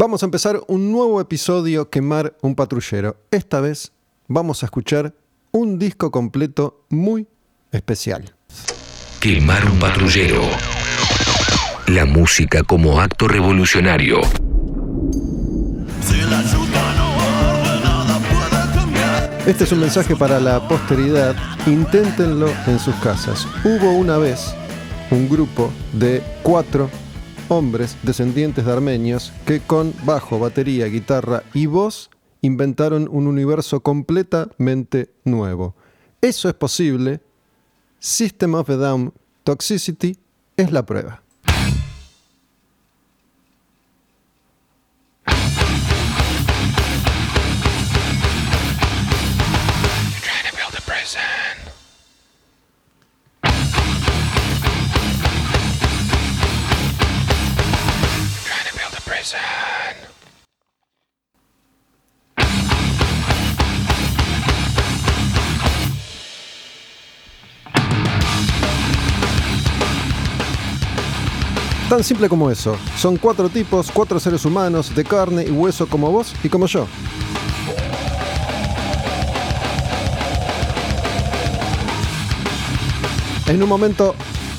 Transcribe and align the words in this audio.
Vamos 0.00 0.22
a 0.22 0.26
empezar 0.26 0.62
un 0.68 0.92
nuevo 0.92 1.20
episodio 1.20 1.90
Quemar 1.90 2.36
un 2.40 2.54
patrullero. 2.54 3.16
Esta 3.32 3.60
vez 3.60 3.90
vamos 4.28 4.62
a 4.62 4.66
escuchar 4.66 5.12
un 5.50 5.80
disco 5.80 6.12
completo 6.12 6.84
muy 6.88 7.26
especial. 7.72 8.32
Quemar 9.18 9.68
un 9.68 9.76
patrullero. 9.80 10.42
La 11.88 12.04
música 12.04 12.62
como 12.62 13.00
acto 13.00 13.26
revolucionario. 13.26 14.20
Este 19.46 19.64
es 19.64 19.72
un 19.72 19.80
mensaje 19.80 20.14
para 20.14 20.38
la 20.38 20.68
posteridad. 20.68 21.34
Inténtenlo 21.66 22.46
en 22.68 22.78
sus 22.78 22.94
casas. 23.02 23.48
Hubo 23.64 23.90
una 23.94 24.16
vez 24.16 24.54
un 25.10 25.28
grupo 25.28 25.72
de 25.92 26.22
cuatro 26.44 26.88
hombres 27.48 27.96
descendientes 28.02 28.64
de 28.64 28.72
armenios 28.72 29.32
que 29.46 29.60
con 29.60 29.94
bajo, 30.04 30.38
batería, 30.38 30.86
guitarra 30.86 31.42
y 31.54 31.66
voz 31.66 32.10
inventaron 32.40 33.08
un 33.10 33.26
universo 33.26 33.80
completamente 33.80 35.10
nuevo. 35.24 35.74
Eso 36.20 36.48
es 36.48 36.54
posible. 36.54 37.20
System 37.98 38.54
of 38.54 38.70
a 38.70 38.76
Down 38.76 39.12
Toxicity 39.44 40.16
es 40.56 40.72
la 40.72 40.84
prueba. 40.84 41.22
Tan 71.88 72.04
simple 72.04 72.28
como 72.28 72.50
eso. 72.50 72.76
Son 72.96 73.16
cuatro 73.16 73.48
tipos, 73.48 73.90
cuatro 73.90 74.20
seres 74.20 74.44
humanos 74.44 74.94
de 74.94 75.04
carne 75.04 75.44
y 75.44 75.50
hueso 75.50 75.88
como 75.88 76.12
vos 76.12 76.34
y 76.44 76.48
como 76.48 76.66
yo. 76.66 76.86
En 83.46 83.62
un 83.62 83.68
momento 83.68 84.14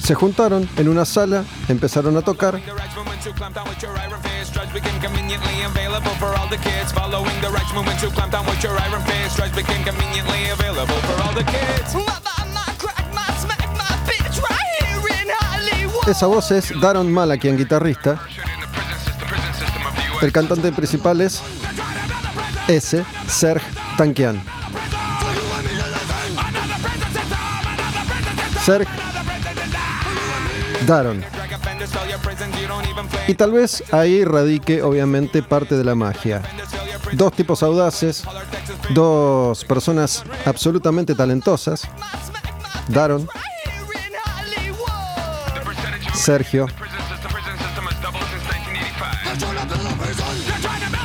se 0.09 0.15
juntaron 0.15 0.67
en 0.75 0.89
una 0.89 1.05
sala, 1.05 1.43
empezaron 1.67 2.17
a 2.17 2.23
tocar. 2.23 2.59
Esa 16.07 16.25
voz 16.25 16.49
es 16.49 16.81
Daron 16.81 17.13
Malakian, 17.13 17.55
guitarrista. 17.55 18.19
El 20.23 20.31
cantante 20.31 20.71
principal 20.71 21.21
es 21.21 21.39
S. 22.67 23.05
Serg 23.27 23.61
Tankian. 23.95 24.43
Serg 28.65 28.87
Daron. 30.85 31.23
Y 33.27 33.33
tal 33.35 33.51
vez 33.51 33.83
ahí 33.91 34.23
radique 34.23 34.81
obviamente 34.81 35.43
parte 35.43 35.75
de 35.75 35.83
la 35.83 35.95
magia. 35.95 36.41
Dos 37.13 37.33
tipos 37.33 37.63
audaces, 37.63 38.23
dos 38.91 39.65
personas 39.65 40.23
absolutamente 40.45 41.15
talentosas. 41.15 41.87
Daron 42.87 43.27
Sergio. 46.13 46.67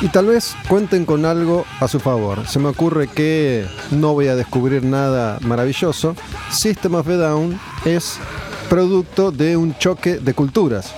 Y 0.01 0.09
tal 0.09 0.27
vez 0.27 0.55
cuenten 0.67 1.05
con 1.05 1.25
algo 1.25 1.65
a 1.79 1.87
su 1.87 1.99
favor. 1.99 2.45
Se 2.47 2.59
me 2.59 2.67
ocurre 2.67 3.07
que 3.07 3.65
no 3.91 4.13
voy 4.13 4.27
a 4.27 4.35
descubrir 4.35 4.83
nada 4.83 5.39
maravilloso. 5.41 6.15
System 6.51 6.95
of 6.95 7.07
a 7.07 7.15
Down 7.15 7.59
es 7.85 8.19
producto 8.69 9.31
de 9.31 9.57
un 9.57 9.77
choque 9.77 10.17
de 10.17 10.33
culturas. 10.33 10.93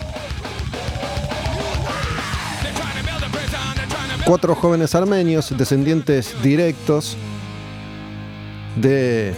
Cuatro 4.25 4.55
jóvenes 4.55 4.93
armenios, 4.95 5.53
descendientes 5.57 6.35
directos 6.43 7.15
de 8.75 9.33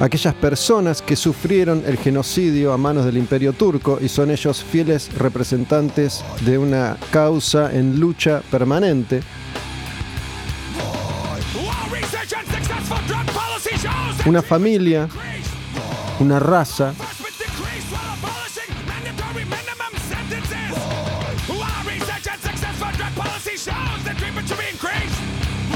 aquellas 0.00 0.34
personas 0.34 1.02
que 1.02 1.16
sufrieron 1.16 1.82
el 1.86 1.98
genocidio 1.98 2.72
a 2.72 2.78
manos 2.78 3.04
del 3.04 3.18
imperio 3.18 3.52
turco 3.52 3.98
y 4.00 4.08
son 4.08 4.30
ellos 4.30 4.64
fieles 4.64 5.12
representantes 5.16 6.24
de 6.40 6.58
una 6.58 6.96
causa 7.10 7.72
en 7.72 8.00
lucha 8.00 8.42
permanente. 8.50 9.22
Una 14.26 14.42
familia, 14.42 15.08
una 16.20 16.38
raza 16.38 16.94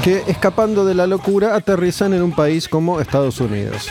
que 0.03 0.23
escapando 0.27 0.85
de 0.85 0.93
la 0.93 1.07
locura 1.07 1.55
aterrizan 1.55 2.13
en 2.13 2.21
un 2.21 2.31
país 2.31 2.69
como 2.69 3.01
Estados 3.01 3.39
Unidos. 3.41 3.89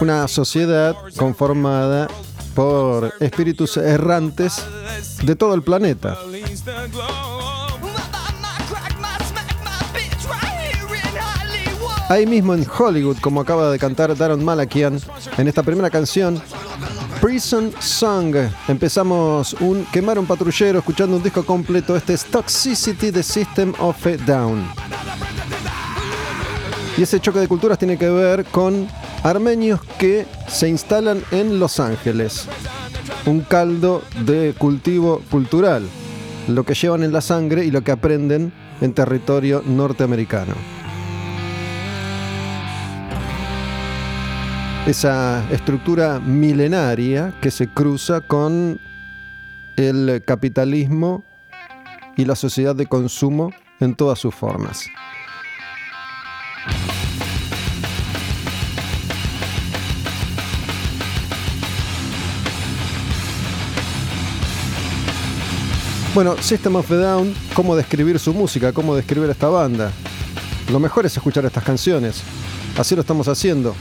Una 0.00 0.28
sociedad 0.28 0.94
conformada 1.16 2.08
por 2.54 3.14
espíritus 3.20 3.78
errantes 3.78 4.62
de 5.22 5.34
todo 5.34 5.54
el 5.54 5.62
planeta. 5.62 6.18
Ahí 12.10 12.26
mismo 12.26 12.54
en 12.54 12.66
Hollywood, 12.68 13.18
como 13.20 13.40
acaba 13.40 13.70
de 13.70 13.78
cantar 13.78 14.16
Daron 14.16 14.44
Malakian 14.44 14.98
en 15.38 15.46
esta 15.46 15.62
primera 15.62 15.90
canción, 15.90 16.42
Prison 17.20 17.70
Song. 17.78 18.34
Empezamos 18.66 19.54
un 19.60 19.84
quemar 19.92 20.18
un 20.18 20.26
patrullero 20.26 20.80
escuchando 20.80 21.18
un 21.18 21.22
disco 21.22 21.46
completo. 21.46 21.94
Este 21.94 22.14
es 22.14 22.24
Toxicity 22.24 23.12
The 23.12 23.22
System 23.22 23.74
of 23.78 24.04
a 24.08 24.16
Down. 24.26 24.66
Y 26.98 27.02
ese 27.02 27.20
choque 27.20 27.38
de 27.38 27.46
culturas 27.46 27.78
tiene 27.78 27.96
que 27.96 28.10
ver 28.10 28.44
con 28.46 28.88
armenios 29.22 29.80
que 29.96 30.26
se 30.48 30.68
instalan 30.68 31.22
en 31.30 31.60
Los 31.60 31.78
Ángeles. 31.78 32.48
Un 33.24 33.42
caldo 33.42 34.02
de 34.24 34.52
cultivo 34.58 35.22
cultural. 35.30 35.88
Lo 36.48 36.64
que 36.64 36.74
llevan 36.74 37.04
en 37.04 37.12
la 37.12 37.20
sangre 37.20 37.64
y 37.64 37.70
lo 37.70 37.82
que 37.84 37.92
aprenden 37.92 38.52
en 38.80 38.94
territorio 38.94 39.62
norteamericano. 39.64 40.79
Esa 44.86 45.48
estructura 45.50 46.18
milenaria 46.18 47.32
que 47.40 47.50
se 47.50 47.68
cruza 47.68 48.22
con 48.22 48.80
el 49.76 50.22
capitalismo 50.26 51.22
y 52.16 52.24
la 52.24 52.34
sociedad 52.34 52.74
de 52.74 52.86
consumo 52.86 53.52
en 53.78 53.94
todas 53.94 54.18
sus 54.18 54.34
formas. 54.34 54.86
Bueno, 66.12 66.36
System 66.40 66.74
of 66.74 66.90
a 66.90 66.96
Down, 66.96 67.34
cómo 67.54 67.76
describir 67.76 68.18
su 68.18 68.34
música, 68.34 68.72
cómo 68.72 68.96
describir 68.96 69.30
esta 69.30 69.48
banda. 69.48 69.92
Lo 70.72 70.80
mejor 70.80 71.06
es 71.06 71.16
escuchar 71.16 71.44
estas 71.44 71.62
canciones. 71.62 72.22
Así 72.76 72.96
lo 72.96 73.02
estamos 73.02 73.28
haciendo. 73.28 73.76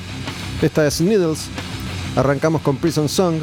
Esta 0.62 0.86
es 0.86 1.00
Needles. 1.00 1.48
Arrancamos 2.16 2.62
con 2.62 2.76
Prison 2.78 3.08
Song. 3.08 3.42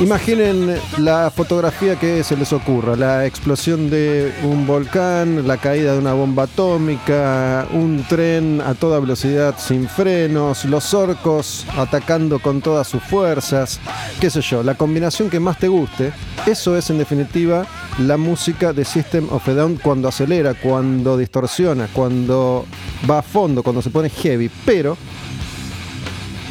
Imaginen 0.00 0.76
la 0.96 1.30
fotografía 1.30 1.96
que 1.96 2.24
se 2.24 2.34
les 2.34 2.54
ocurra, 2.54 2.96
la 2.96 3.26
explosión 3.26 3.90
de 3.90 4.32
un 4.44 4.66
volcán, 4.66 5.46
la 5.46 5.58
caída 5.58 5.92
de 5.92 5.98
una 5.98 6.14
bomba 6.14 6.44
atómica, 6.44 7.68
un 7.70 8.02
tren 8.08 8.62
a 8.62 8.72
toda 8.72 8.98
velocidad 8.98 9.56
sin 9.58 9.86
frenos, 9.86 10.64
los 10.64 10.94
orcos 10.94 11.66
atacando 11.76 12.38
con 12.38 12.62
todas 12.62 12.88
sus 12.88 13.02
fuerzas, 13.02 13.78
qué 14.20 14.30
sé 14.30 14.40
yo, 14.40 14.62
la 14.62 14.74
combinación 14.74 15.28
que 15.28 15.38
más 15.38 15.58
te 15.58 15.68
guste, 15.68 16.12
eso 16.46 16.78
es 16.78 16.88
en 16.88 16.96
definitiva 16.96 17.66
la 17.98 18.16
música 18.16 18.72
de 18.72 18.86
System 18.86 19.28
of 19.30 19.46
a 19.48 19.52
Down 19.52 19.76
cuando 19.76 20.08
acelera, 20.08 20.54
cuando 20.54 21.18
distorsiona, 21.18 21.88
cuando 21.92 22.64
va 23.08 23.18
a 23.18 23.22
fondo, 23.22 23.62
cuando 23.62 23.82
se 23.82 23.90
pone 23.90 24.08
heavy, 24.08 24.50
pero 24.64 24.96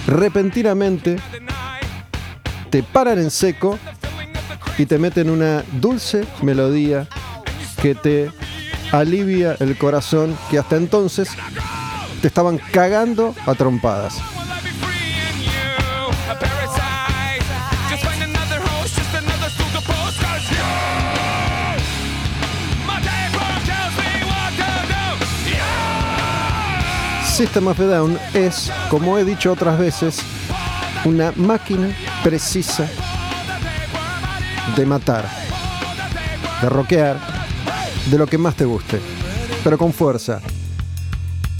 repentinamente 0.05 1.17
te 2.69 2.83
paran 2.83 3.17
en 3.17 3.31
seco 3.31 3.77
y 4.77 4.85
te 4.85 4.97
meten 4.97 5.29
una 5.29 5.63
dulce 5.73 6.25
melodía 6.41 7.07
que 7.81 7.95
te 7.95 8.31
alivia 8.91 9.55
el 9.59 9.77
corazón 9.77 10.37
que 10.49 10.59
hasta 10.59 10.75
entonces 10.75 11.29
te 12.21 12.27
estaban 12.27 12.57
cagando 12.71 13.33
a 13.45 13.55
trompadas. 13.55 14.17
System 27.25 27.67
of 27.67 27.79
Down 27.79 28.19
es, 28.33 28.69
como 28.89 29.17
he 29.17 29.23
dicho 29.23 29.53
otras 29.53 29.79
veces, 29.79 30.21
una 31.05 31.31
máquina 31.35 31.89
precisa 32.23 32.87
de 34.75 34.85
matar, 34.85 35.25
de 36.61 36.69
roquear, 36.69 37.17
de 38.09 38.17
lo 38.17 38.27
que 38.27 38.37
más 38.37 38.55
te 38.55 38.65
guste, 38.65 38.99
pero 39.63 39.77
con 39.77 39.93
fuerza. 39.93 40.41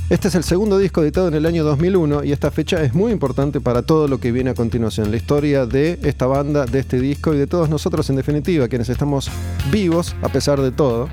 Este 0.09 0.27
es 0.27 0.35
el 0.35 0.43
segundo 0.43 0.77
disco 0.77 1.03
editado 1.03 1.27
en 1.27 1.35
el 1.35 1.45
año 1.45 1.63
2001 1.63 2.23
y 2.23 2.31
esta 2.31 2.49
fecha 2.49 2.81
es 2.81 2.95
muy 2.95 3.11
importante 3.11 3.61
para 3.61 3.83
todo 3.83 4.07
lo 4.07 4.19
que 4.19 4.31
viene 4.31 4.49
a 4.49 4.55
continuación, 4.55 5.11
la 5.11 5.17
historia 5.17 5.65
de 5.65 5.99
esta 6.01 6.25
banda, 6.25 6.65
de 6.65 6.79
este 6.79 6.99
disco 6.99 7.33
y 7.33 7.37
de 7.37 7.47
todos 7.47 7.69
nosotros 7.69 8.09
en 8.09 8.15
definitiva, 8.15 8.67
quienes 8.67 8.89
estamos 8.89 9.29
vivos 9.71 10.15
a 10.21 10.29
pesar 10.29 10.59
de 10.61 10.71
todo. 10.71 11.07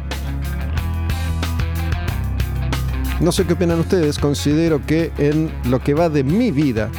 No 3.20 3.32
sé 3.32 3.46
qué 3.46 3.52
opinan 3.52 3.80
ustedes, 3.80 4.18
considero 4.18 4.84
que 4.84 5.12
en 5.18 5.52
lo 5.64 5.80
que 5.80 5.94
va 5.94 6.08
de 6.08 6.24
mi 6.24 6.50
vida, 6.50 6.90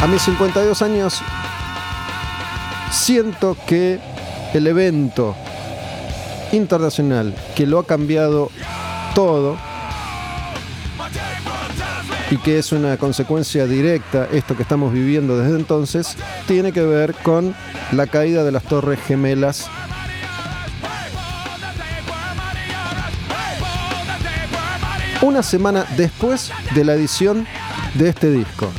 A 0.00 0.06
mis 0.06 0.22
52 0.22 0.82
años 0.82 1.20
siento 2.90 3.56
que 3.66 3.98
el 4.52 4.66
evento 4.66 5.34
internacional 6.52 7.34
que 7.54 7.66
lo 7.66 7.78
ha 7.78 7.86
cambiado 7.86 8.50
todo 9.14 9.56
y 12.30 12.36
que 12.38 12.58
es 12.58 12.72
una 12.72 12.96
consecuencia 12.96 13.66
directa 13.66 14.28
esto 14.32 14.56
que 14.56 14.62
estamos 14.62 14.92
viviendo 14.92 15.38
desde 15.38 15.56
entonces, 15.56 16.16
tiene 16.46 16.72
que 16.72 16.82
ver 16.82 17.14
con 17.14 17.54
la 17.92 18.06
caída 18.06 18.44
de 18.44 18.52
las 18.52 18.64
torres 18.64 18.98
gemelas 19.06 19.70
una 25.22 25.42
semana 25.42 25.86
después 25.96 26.52
de 26.74 26.84
la 26.84 26.94
edición 26.94 27.46
de 27.94 28.08
este 28.08 28.30
disco. 28.30 28.70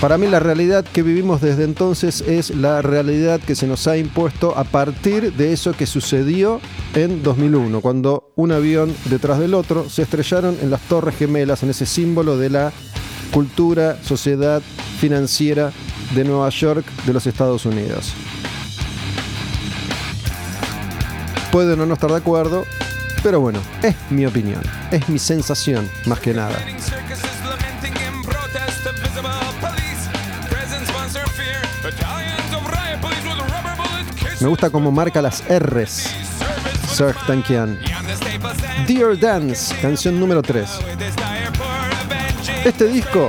Para 0.00 0.18
mí 0.18 0.26
la 0.26 0.40
realidad 0.40 0.84
que 0.84 1.02
vivimos 1.02 1.40
desde 1.40 1.64
entonces 1.64 2.20
es 2.20 2.50
la 2.50 2.82
realidad 2.82 3.40
que 3.40 3.54
se 3.54 3.66
nos 3.66 3.86
ha 3.86 3.96
impuesto 3.96 4.56
a 4.56 4.64
partir 4.64 5.32
de 5.32 5.54
eso 5.54 5.72
que 5.72 5.86
sucedió 5.86 6.60
en 6.94 7.22
2001, 7.22 7.80
cuando 7.80 8.30
un 8.36 8.52
avión 8.52 8.94
detrás 9.06 9.38
del 9.38 9.54
otro 9.54 9.88
se 9.88 10.02
estrellaron 10.02 10.58
en 10.60 10.70
las 10.70 10.82
Torres 10.82 11.16
Gemelas, 11.16 11.62
en 11.62 11.70
ese 11.70 11.86
símbolo 11.86 12.36
de 12.36 12.50
la 12.50 12.72
cultura, 13.32 13.96
sociedad 14.02 14.60
financiera 15.00 15.72
de 16.14 16.24
Nueva 16.24 16.50
York 16.50 16.84
de 17.06 17.12
los 17.14 17.26
Estados 17.26 17.64
Unidos. 17.64 18.12
Pueden 21.50 21.80
o 21.80 21.86
no 21.86 21.94
estar 21.94 22.10
de 22.10 22.18
acuerdo, 22.18 22.64
pero 23.22 23.40
bueno, 23.40 23.60
es 23.82 23.94
mi 24.10 24.26
opinión, 24.26 24.60
es 24.90 25.08
mi 25.08 25.18
sensación 25.18 25.88
más 26.04 26.20
que 26.20 26.34
nada. 26.34 26.56
Me 34.40 34.48
gusta 34.48 34.70
cómo 34.70 34.92
marca 34.92 35.22
las 35.22 35.42
R's. 35.48 36.10
Serge 36.92 37.18
Tankian. 37.26 37.78
Dear 38.86 39.18
Dance, 39.18 39.74
canción 39.80 40.20
número 40.20 40.42
3. 40.42 40.68
Este 42.64 42.86
disco 42.86 43.28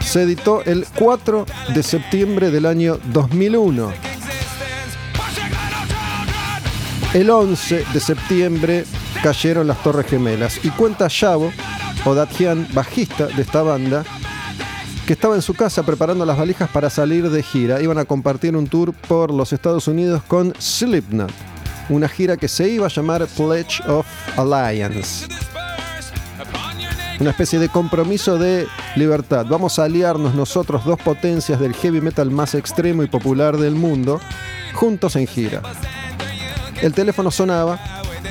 se 0.00 0.22
editó 0.22 0.62
el 0.64 0.86
4 0.98 1.46
de 1.74 1.82
septiembre 1.82 2.50
del 2.50 2.66
año 2.66 2.98
2001. 3.12 3.92
El 7.14 7.30
11 7.30 7.84
de 7.92 8.00
septiembre 8.00 8.84
cayeron 9.22 9.66
las 9.66 9.82
Torres 9.82 10.06
Gemelas 10.06 10.62
y 10.62 10.68
cuenta 10.70 11.08
Yavo, 11.08 11.50
o 12.04 12.14
Datjian, 12.14 12.68
bajista 12.72 13.26
de 13.26 13.42
esta 13.42 13.62
banda, 13.62 14.04
que 15.08 15.14
estaba 15.14 15.36
en 15.36 15.40
su 15.40 15.54
casa 15.54 15.84
preparando 15.84 16.26
las 16.26 16.36
valijas 16.36 16.68
para 16.68 16.90
salir 16.90 17.30
de 17.30 17.42
gira. 17.42 17.80
Iban 17.80 17.96
a 17.96 18.04
compartir 18.04 18.54
un 18.54 18.66
tour 18.66 18.92
por 18.92 19.32
los 19.32 19.54
Estados 19.54 19.88
Unidos 19.88 20.22
con 20.28 20.52
Slipknot, 20.60 21.30
una 21.88 22.10
gira 22.10 22.36
que 22.36 22.46
se 22.46 22.68
iba 22.68 22.84
a 22.84 22.90
llamar 22.90 23.26
Pledge 23.26 23.80
of 23.88 24.06
Alliance. 24.36 25.26
Una 27.20 27.30
especie 27.30 27.58
de 27.58 27.70
compromiso 27.70 28.36
de 28.36 28.66
libertad. 28.96 29.46
Vamos 29.48 29.78
a 29.78 29.84
aliarnos 29.84 30.34
nosotros, 30.34 30.84
dos 30.84 31.00
potencias 31.00 31.58
del 31.58 31.72
heavy 31.72 32.02
metal 32.02 32.30
más 32.30 32.54
extremo 32.54 33.02
y 33.02 33.06
popular 33.06 33.56
del 33.56 33.76
mundo, 33.76 34.20
juntos 34.74 35.16
en 35.16 35.26
gira. 35.26 35.62
El 36.82 36.92
teléfono 36.92 37.30
sonaba, 37.30 37.80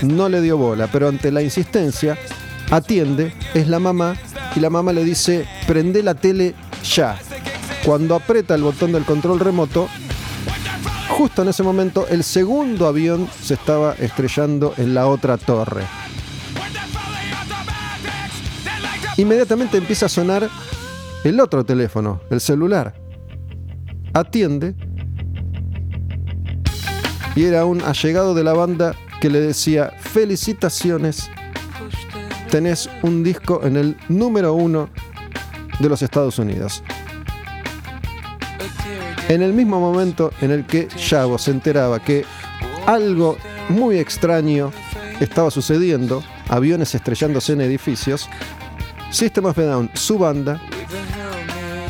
no 0.03 0.29
le 0.29 0.41
dio 0.41 0.57
bola, 0.59 0.87
pero 0.91 1.07
ante 1.07 1.31
la 1.31 1.41
insistencia, 1.41 2.19
atiende, 2.69 3.33
es 3.55 3.67
la 3.67 3.79
mamá, 3.79 4.15
y 4.55 4.59
la 4.59 4.69
mamá 4.69 4.93
le 4.93 5.03
dice, 5.03 5.47
prende 5.65 6.03
la 6.03 6.13
tele 6.13 6.53
ya. 6.83 7.19
Cuando 7.85 8.15
aprieta 8.15 8.55
el 8.55 8.63
botón 8.63 8.91
del 8.91 9.05
control 9.05 9.39
remoto, 9.39 9.87
justo 11.09 11.41
en 11.41 11.49
ese 11.49 11.63
momento 11.63 12.07
el 12.07 12.23
segundo 12.23 12.87
avión 12.87 13.29
se 13.41 13.55
estaba 13.55 13.93
estrellando 13.93 14.73
en 14.77 14.93
la 14.93 15.07
otra 15.07 15.37
torre. 15.37 15.83
Inmediatamente 19.17 19.77
empieza 19.77 20.05
a 20.05 20.09
sonar 20.09 20.47
el 21.23 21.39
otro 21.39 21.65
teléfono, 21.65 22.21
el 22.29 22.39
celular. 22.39 22.93
Atiende. 24.13 24.75
Y 27.35 27.45
era 27.45 27.65
un 27.65 27.81
allegado 27.81 28.33
de 28.35 28.43
la 28.43 28.53
banda 28.53 28.95
que 29.19 29.29
le 29.29 29.39
decía, 29.39 29.91
felicitaciones, 29.99 31.31
tenés 32.49 32.89
un 33.01 33.23
disco 33.23 33.61
en 33.63 33.77
el 33.77 33.97
número 34.07 34.53
uno 34.53 34.89
de 35.79 35.89
los 35.89 36.01
Estados 36.01 36.39
Unidos. 36.39 36.83
En 39.29 39.41
el 39.41 39.53
mismo 39.53 39.79
momento 39.79 40.31
en 40.41 40.51
el 40.51 40.65
que 40.65 40.87
Yago 40.87 41.37
se 41.37 41.51
enteraba 41.51 41.99
que 41.99 42.23
algo 42.85 43.37
muy 43.69 43.99
extraño 43.99 44.71
estaba 45.19 45.51
sucediendo, 45.51 46.23
aviones 46.47 46.95
estrellándose 46.95 47.53
en 47.53 47.61
edificios, 47.61 48.29
System 49.11 49.45
of 49.45 49.57
a 49.57 49.63
Down, 49.63 49.89
su 49.93 50.17
banda, 50.17 50.61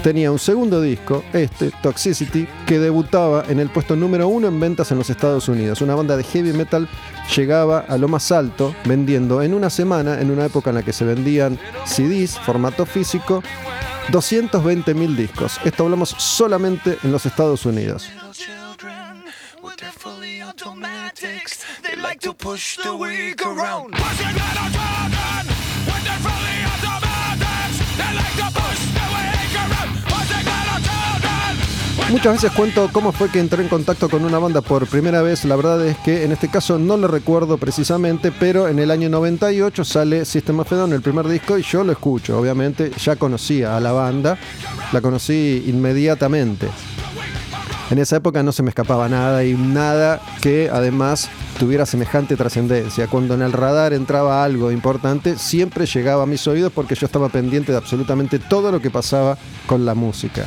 tenía 0.08 0.32
un 0.32 0.40
segundo 0.40 0.80
disco, 0.80 1.22
este, 1.34 1.70
Toxicity, 1.84 2.48
que 2.66 2.80
debutaba 2.80 3.44
en 3.50 3.60
el 3.60 3.70
puesto 3.70 3.98
número 3.98 4.30
uno 4.30 4.48
en 4.48 4.58
ventas 4.58 4.90
en 4.92 4.98
los 4.98 5.10
Estados 5.10 5.50
Unidos. 5.50 5.82
Una 5.82 5.96
banda 5.96 6.16
de 6.16 6.24
heavy 6.24 6.54
metal 6.54 6.88
llegaba 7.36 7.80
a 7.80 7.98
lo 7.98 8.08
más 8.08 8.32
alto 8.32 8.74
vendiendo 8.86 9.42
en 9.42 9.54
una 9.54 9.70
semana, 9.70 10.22
en 10.22 10.32
una 10.32 10.46
época 10.46 10.70
en 10.70 10.78
la 10.78 10.84
que 10.84 10.94
se 10.94 11.04
vendían 11.04 11.60
CDs, 11.86 12.40
formato 12.40 12.86
físico, 12.86 13.44
220 14.10 14.94
mil 14.94 15.14
discos. 15.18 15.60
Esto 15.66 15.84
hablamos 15.84 16.16
solamente 16.18 16.98
en 17.04 17.12
los 17.12 17.26
Estados 17.26 17.66
Unidos. 17.66 18.10
They 21.84 21.96
like 22.02 22.20
to 22.22 22.34
push 22.34 22.78
the. 22.78 22.98
Muchas 32.10 32.42
veces 32.42 32.52
cuento 32.54 32.90
cómo 32.94 33.12
fue 33.12 33.30
que 33.30 33.40
entré 33.40 33.62
en 33.62 33.68
contacto 33.68 34.08
con 34.08 34.24
una 34.24 34.40
banda 34.40 34.62
por 34.62 34.88
primera 34.88 35.22
vez. 35.22 35.44
La 35.44 35.58
verdad 35.58 35.86
es 35.86 35.98
que 35.98 36.24
en 36.24 36.32
este 36.32 36.48
caso 36.48 36.80
no 36.80 36.96
lo 36.96 37.10
recuerdo 37.10 37.58
precisamente, 37.58 38.32
pero 38.32 38.70
en 38.70 38.80
el 38.80 38.92
año 38.92 39.10
98 39.10 39.84
sale 39.84 40.24
System 40.24 40.62
of 40.62 40.70
Down, 40.70 40.94
el 40.94 41.02
primer 41.02 41.28
disco, 41.28 41.58
y 41.58 41.64
yo 41.64 41.84
lo 41.84 41.92
escucho. 41.92 42.40
Obviamente 42.40 42.92
ya 42.98 43.18
conocía 43.18 43.76
a 43.76 43.82
la 43.82 43.92
banda, 43.92 44.38
la 44.94 45.02
conocí 45.02 45.66
inmediatamente. 45.68 46.70
En 47.90 48.00
esa 48.00 48.16
época 48.16 48.42
no 48.42 48.54
se 48.54 48.64
me 48.64 48.70
escapaba 48.70 49.10
nada 49.10 49.44
y 49.44 49.54
nada 49.54 50.22
que 50.42 50.70
además 50.72 51.30
tuviera 51.60 51.86
semejante 51.86 52.38
trascendencia. 52.38 53.08
Cuando 53.08 53.34
en 53.34 53.42
el 53.42 53.52
radar 53.52 53.92
entraba 53.92 54.46
algo 54.46 54.72
importante, 54.72 55.38
siempre 55.38 55.86
llegaba 55.86 56.24
a 56.24 56.28
mis 56.28 56.48
oídos 56.48 56.72
porque 56.74 56.96
yo 56.96 57.06
estaba 57.06 57.28
pendiente 57.28 57.74
de 57.74 57.78
absolutamente 57.78 58.40
todo 58.40 58.72
lo 58.72 58.82
que 58.82 58.90
pasaba 58.90 59.38
con 59.68 59.86
la 59.86 59.94
música. 59.94 60.46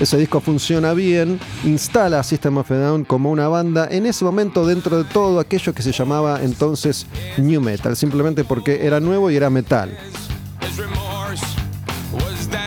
Ese 0.00 0.16
disco 0.16 0.40
funciona 0.40 0.94
bien, 0.94 1.40
instala 1.64 2.20
a 2.20 2.22
System 2.22 2.58
of 2.58 2.70
a 2.70 2.76
Down 2.76 3.04
como 3.04 3.32
una 3.32 3.48
banda 3.48 3.88
en 3.90 4.06
ese 4.06 4.24
momento 4.24 4.64
dentro 4.64 4.96
de 4.96 5.04
todo 5.04 5.40
aquello 5.40 5.74
que 5.74 5.82
se 5.82 5.90
llamaba 5.90 6.40
entonces 6.40 7.06
New 7.36 7.60
Metal, 7.60 7.96
simplemente 7.96 8.44
porque 8.44 8.86
era 8.86 9.00
nuevo 9.00 9.28
y 9.28 9.36
era 9.36 9.50
metal. 9.50 9.98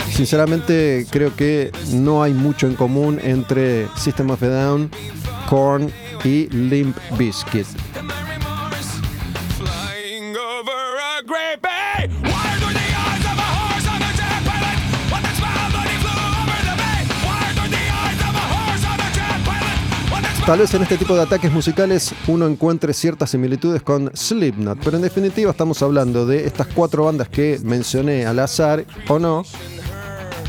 Sinceramente 0.10 1.08
creo 1.10 1.34
que 1.34 1.72
no 1.94 2.22
hay 2.22 2.34
mucho 2.34 2.68
en 2.68 2.76
común 2.76 3.18
entre 3.24 3.88
System 3.96 4.30
of 4.30 4.44
a 4.44 4.48
Down, 4.48 4.92
Korn 5.48 5.90
y 6.26 6.48
Limp 6.50 6.98
Bizkit. 7.18 7.66
Tal 20.46 20.58
vez 20.58 20.74
en 20.74 20.82
este 20.82 20.98
tipo 20.98 21.16
de 21.16 21.22
ataques 21.22 21.52
musicales 21.52 22.14
uno 22.28 22.48
encuentre 22.48 22.94
ciertas 22.94 23.30
similitudes 23.30 23.84
con 23.84 24.12
Slipknot, 24.14 24.80
pero 24.84 24.98
en 24.98 25.04
definitiva 25.04 25.52
estamos 25.52 25.82
hablando 25.84 26.26
de 26.26 26.46
estas 26.48 26.68
cuatro 26.68 27.06
bandas 27.06 27.30
que 27.30 27.60
mencioné 27.64 28.26
al 28.26 28.40
azar 28.40 28.84
o 29.08 29.20
no, 29.20 29.44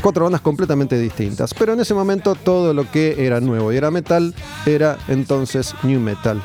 cuatro 0.01 0.23
bandas 0.25 0.41
completamente 0.41 0.99
distintas. 0.99 1.53
Pero 1.53 1.73
en 1.73 1.79
ese 1.79 1.93
momento 1.93 2.33
todo 2.33 2.73
lo 2.73 2.89
que 2.89 3.25
era 3.25 3.39
nuevo 3.39 3.71
y 3.71 3.77
era 3.77 3.91
metal 3.91 4.33
era 4.65 4.97
entonces 5.07 5.75
new 5.83 5.99
metal. 5.99 6.41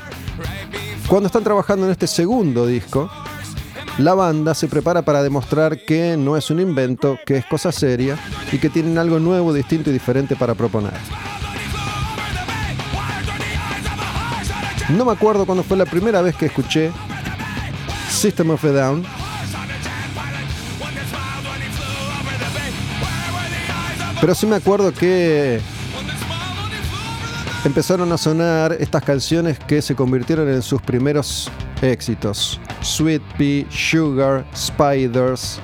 Cuando 1.08 1.26
están 1.26 1.42
trabajando 1.42 1.86
en 1.86 1.92
este 1.92 2.06
segundo 2.06 2.66
disco, 2.66 3.10
la 3.96 4.12
banda 4.12 4.54
se 4.54 4.68
prepara 4.68 5.02
para 5.02 5.22
demostrar 5.22 5.84
que 5.86 6.18
no 6.18 6.36
es 6.36 6.50
un 6.50 6.60
invento, 6.60 7.18
que 7.24 7.38
es 7.38 7.46
cosa 7.46 7.72
seria 7.72 8.18
y 8.52 8.58
que 8.58 8.68
tienen 8.68 8.98
algo 8.98 9.18
nuevo, 9.18 9.54
distinto 9.54 9.88
y 9.88 9.94
diferente 9.94 10.36
para 10.36 10.54
proponer. 10.54 10.92
No 14.90 15.04
me 15.04 15.12
acuerdo 15.12 15.44
cuándo 15.44 15.62
fue 15.62 15.76
la 15.76 15.84
primera 15.84 16.22
vez 16.22 16.34
que 16.34 16.46
escuché 16.46 16.90
System 18.10 18.50
of 18.50 18.64
a 18.64 18.68
Down. 18.68 19.04
Pero 24.20 24.34
sí 24.34 24.46
me 24.46 24.56
acuerdo 24.56 24.92
que 24.92 25.60
empezaron 27.64 28.10
a 28.12 28.18
sonar 28.18 28.76
estas 28.80 29.04
canciones 29.04 29.58
que 29.58 29.82
se 29.82 29.94
convirtieron 29.94 30.48
en 30.48 30.62
sus 30.62 30.80
primeros 30.80 31.50
éxitos. 31.82 32.58
Sweet 32.80 33.22
Pea, 33.36 33.66
Sugar, 33.70 34.46
Spiders. 34.56 35.60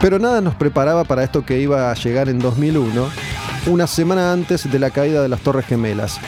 Pero 0.00 0.18
nada 0.18 0.40
nos 0.40 0.54
preparaba 0.54 1.04
para 1.04 1.24
esto 1.24 1.44
que 1.44 1.60
iba 1.60 1.90
a 1.90 1.94
llegar 1.94 2.28
en 2.28 2.38
2001 2.38 3.27
una 3.68 3.86
semana 3.86 4.32
antes 4.32 4.70
de 4.70 4.78
la 4.78 4.90
caída 4.90 5.22
de 5.22 5.28
las 5.28 5.40
Torres 5.40 5.66
Gemelas. 5.66 6.18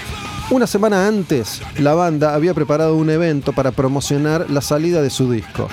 Una 0.51 0.67
semana 0.67 1.07
antes, 1.07 1.63
la 1.79 1.95
banda 1.95 2.35
había 2.35 2.55
preparado 2.55 2.97
un 2.97 3.09
evento 3.09 3.53
para 3.53 3.71
promocionar 3.71 4.51
la 4.51 4.61
salida 4.61 5.01
de 5.01 5.11
su 5.11 5.31
disco. 5.31 5.69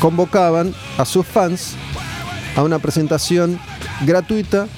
Convocaban 0.00 0.74
a 0.96 1.04
sus 1.04 1.26
fans 1.26 1.74
a 2.56 2.62
una 2.62 2.78
presentación 2.78 3.58
gratuita 4.06 4.68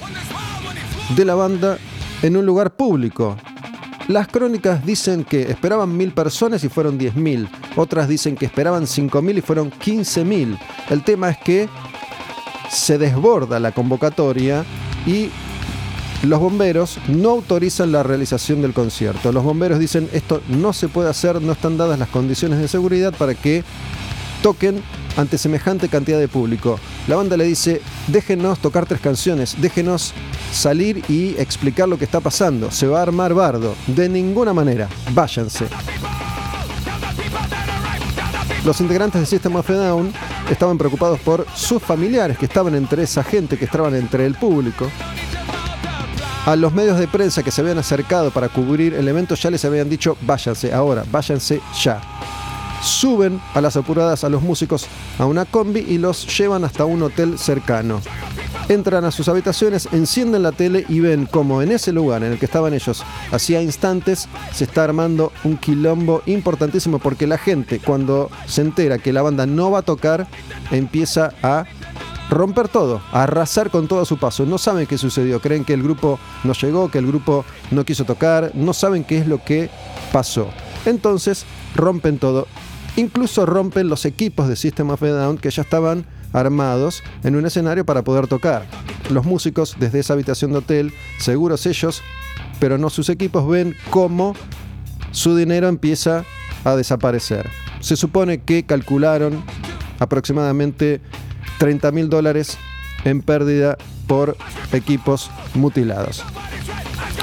de 1.15 1.25
la 1.25 1.35
banda 1.35 1.77
en 2.21 2.37
un 2.37 2.45
lugar 2.45 2.75
público. 2.75 3.37
Las 4.07 4.27
crónicas 4.27 4.85
dicen 4.85 5.23
que 5.23 5.43
esperaban 5.43 5.95
mil 5.95 6.11
personas 6.11 6.63
y 6.63 6.69
fueron 6.69 6.97
diez 6.97 7.15
mil. 7.15 7.47
Otras 7.75 8.07
dicen 8.07 8.35
que 8.35 8.45
esperaban 8.45 8.87
cinco 8.87 9.21
mil 9.21 9.37
y 9.37 9.41
fueron 9.41 9.69
quince 9.69 10.25
mil. 10.25 10.57
El 10.89 11.03
tema 11.03 11.29
es 11.29 11.37
que 11.37 11.69
se 12.71 12.97
desborda 12.97 13.59
la 13.59 13.71
convocatoria 13.71 14.65
y 15.05 15.29
los 16.23 16.39
bomberos 16.39 16.99
no 17.07 17.31
autorizan 17.31 17.91
la 17.91 18.03
realización 18.03 18.61
del 18.61 18.73
concierto. 18.73 19.31
Los 19.31 19.43
bomberos 19.43 19.79
dicen 19.79 20.09
esto 20.13 20.41
no 20.47 20.71
se 20.71 20.87
puede 20.87 21.09
hacer, 21.09 21.41
no 21.41 21.51
están 21.51 21.77
dadas 21.77 21.99
las 21.99 22.09
condiciones 22.09 22.59
de 22.59 22.67
seguridad 22.67 23.13
para 23.17 23.33
que 23.33 23.63
toquen 24.41 24.81
ante 25.17 25.37
semejante 25.37 25.89
cantidad 25.89 26.19
de 26.19 26.27
público. 26.27 26.79
La 27.07 27.15
banda 27.15 27.35
le 27.37 27.45
dice, 27.45 27.81
déjenos 28.07 28.59
tocar 28.59 28.85
tres 28.85 29.01
canciones, 29.01 29.55
déjenos 29.59 30.13
salir 30.53 31.03
y 31.09 31.35
explicar 31.37 31.89
lo 31.89 31.97
que 31.97 32.05
está 32.05 32.19
pasando. 32.19 32.71
Se 32.71 32.87
va 32.87 32.99
a 32.99 33.03
armar 33.03 33.33
bardo. 33.33 33.75
De 33.87 34.07
ninguna 34.07 34.53
manera, 34.53 34.87
váyanse. 35.13 35.65
Los 38.63 38.79
integrantes 38.79 39.21
de 39.21 39.25
System 39.25 39.55
of 39.55 39.69
a 39.69 39.73
Down 39.73 40.13
estaban 40.53 40.77
preocupados 40.77 41.19
por 41.19 41.45
sus 41.55 41.81
familiares 41.81 42.37
que 42.37 42.45
estaban 42.45 42.75
entre 42.75 43.03
esa 43.03 43.23
gente, 43.23 43.57
que 43.57 43.65
estaban 43.65 43.95
entre 43.95 44.25
el 44.25 44.35
público. 44.35 44.89
A 46.45 46.55
los 46.55 46.73
medios 46.73 46.97
de 46.97 47.07
prensa 47.07 47.43
que 47.43 47.51
se 47.51 47.61
habían 47.61 47.77
acercado 47.77 48.31
para 48.31 48.49
cubrir 48.49 48.93
el 48.93 49.07
evento 49.07 49.35
ya 49.35 49.51
les 49.51 49.63
habían 49.63 49.89
dicho 49.89 50.17
váyanse 50.21 50.73
ahora, 50.73 51.03
váyanse 51.11 51.61
ya. 51.81 52.01
Suben 52.81 53.39
a 53.53 53.61
las 53.61 53.77
apuradas 53.77 54.23
a 54.23 54.29
los 54.29 54.41
músicos 54.41 54.87
a 55.19 55.25
una 55.25 55.45
combi 55.45 55.81
y 55.81 55.99
los 55.99 56.25
llevan 56.37 56.63
hasta 56.63 56.85
un 56.85 57.03
hotel 57.03 57.37
cercano 57.37 58.01
entran 58.69 59.05
a 59.05 59.11
sus 59.11 59.27
habitaciones, 59.27 59.87
encienden 59.91 60.43
la 60.43 60.51
tele 60.51 60.85
y 60.87 60.99
ven 60.99 61.25
como 61.25 61.61
en 61.61 61.71
ese 61.71 61.91
lugar 61.91 62.23
en 62.23 62.33
el 62.33 62.39
que 62.39 62.45
estaban 62.45 62.73
ellos 62.73 63.03
hacía 63.31 63.61
instantes 63.61 64.27
se 64.53 64.63
está 64.63 64.83
armando 64.83 65.31
un 65.43 65.57
quilombo 65.57 66.21
importantísimo 66.25 66.99
porque 66.99 67.27
la 67.27 67.37
gente 67.37 67.79
cuando 67.79 68.29
se 68.45 68.61
entera 68.61 68.97
que 68.97 69.13
la 69.13 69.21
banda 69.21 69.45
no 69.45 69.71
va 69.71 69.79
a 69.79 69.83
tocar 69.83 70.27
empieza 70.71 71.33
a 71.43 71.65
romper 72.31 72.69
todo, 72.69 73.01
a 73.11 73.23
arrasar 73.23 73.69
con 73.69 73.87
todo 73.87 74.01
a 74.01 74.05
su 74.05 74.17
paso. 74.17 74.45
No 74.45 74.57
saben 74.57 74.87
qué 74.87 74.97
sucedió, 74.97 75.41
creen 75.41 75.65
que 75.65 75.73
el 75.73 75.83
grupo 75.83 76.17
no 76.45 76.53
llegó, 76.53 76.89
que 76.89 76.97
el 76.97 77.05
grupo 77.05 77.45
no 77.71 77.83
quiso 77.83 78.05
tocar, 78.05 78.51
no 78.55 78.73
saben 78.73 79.03
qué 79.03 79.17
es 79.17 79.27
lo 79.27 79.43
que 79.43 79.69
pasó. 80.13 80.49
Entonces 80.85 81.45
rompen 81.75 82.17
todo. 82.17 82.47
Incluso 82.95 83.45
rompen 83.45 83.89
los 83.89 84.05
equipos 84.05 84.47
de 84.47 84.55
System 84.55 84.89
of 84.89 85.03
a 85.03 85.07
Down 85.07 85.37
que 85.37 85.51
ya 85.51 85.61
estaban 85.61 86.05
armados 86.33 87.03
en 87.23 87.35
un 87.35 87.45
escenario 87.45 87.85
para 87.85 88.03
poder 88.03 88.27
tocar. 88.27 88.65
Los 89.09 89.25
músicos 89.25 89.75
desde 89.79 89.99
esa 89.99 90.13
habitación 90.13 90.51
de 90.51 90.59
hotel, 90.59 90.93
seguros 91.19 91.65
ellos, 91.65 92.01
pero 92.59 92.77
no 92.77 92.89
sus 92.89 93.09
equipos, 93.09 93.47
ven 93.47 93.75
cómo 93.89 94.35
su 95.11 95.35
dinero 95.35 95.67
empieza 95.67 96.23
a 96.63 96.75
desaparecer. 96.75 97.49
Se 97.79 97.95
supone 97.95 98.41
que 98.41 98.63
calcularon 98.63 99.43
aproximadamente 99.99 101.01
30 101.57 101.91
mil 101.91 102.09
dólares 102.09 102.57
en 103.03 103.21
pérdida 103.21 103.77
por 104.07 104.37
equipos 104.71 105.29
mutilados. 105.53 106.23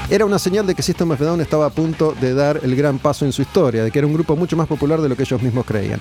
Era 0.09 0.25
una 0.25 0.39
señal 0.39 0.65
de 0.65 0.73
que 0.73 0.81
System 0.81 1.11
of 1.11 1.19
Down 1.19 1.39
estaba 1.39 1.67
a 1.67 1.69
punto 1.69 2.15
de 2.19 2.33
dar 2.33 2.61
el 2.63 2.75
gran 2.75 2.97
paso 2.97 3.25
en 3.25 3.31
su 3.31 3.43
historia, 3.43 3.83
de 3.83 3.91
que 3.91 3.99
era 3.99 4.07
un 4.07 4.13
grupo 4.13 4.35
mucho 4.35 4.57
más 4.57 4.67
popular 4.67 5.01
de 5.01 5.09
lo 5.09 5.15
que 5.15 5.23
ellos 5.23 5.41
mismos 5.41 5.65
creían. 5.65 5.99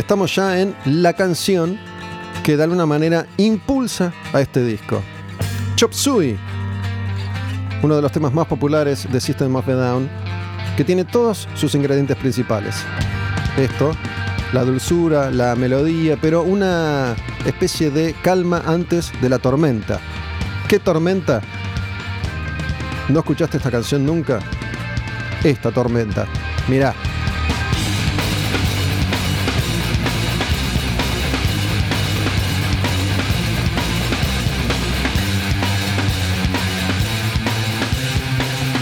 Estamos 0.00 0.34
ya 0.34 0.58
en 0.58 0.74
la 0.86 1.12
canción 1.12 1.78
que 2.42 2.56
de 2.56 2.62
alguna 2.62 2.86
manera 2.86 3.26
impulsa 3.36 4.14
a 4.32 4.40
este 4.40 4.64
disco. 4.64 5.02
Chop 5.76 5.92
Suey, 5.92 6.38
uno 7.82 7.96
de 7.96 8.00
los 8.00 8.10
temas 8.10 8.32
más 8.32 8.46
populares 8.46 9.06
de 9.12 9.20
System 9.20 9.54
of 9.56 9.68
a 9.68 9.74
Down, 9.74 10.08
que 10.74 10.84
tiene 10.84 11.04
todos 11.04 11.46
sus 11.54 11.74
ingredientes 11.74 12.16
principales. 12.16 12.76
Esto, 13.58 13.92
la 14.54 14.64
dulzura, 14.64 15.30
la 15.30 15.54
melodía, 15.54 16.16
pero 16.18 16.44
una 16.44 17.14
especie 17.44 17.90
de 17.90 18.14
calma 18.22 18.62
antes 18.64 19.12
de 19.20 19.28
la 19.28 19.38
tormenta. 19.38 20.00
¿Qué 20.66 20.78
tormenta? 20.78 21.42
¿No 23.10 23.18
escuchaste 23.18 23.58
esta 23.58 23.70
canción 23.70 24.06
nunca? 24.06 24.38
Esta 25.44 25.70
tormenta. 25.70 26.26
Mirá. 26.68 26.94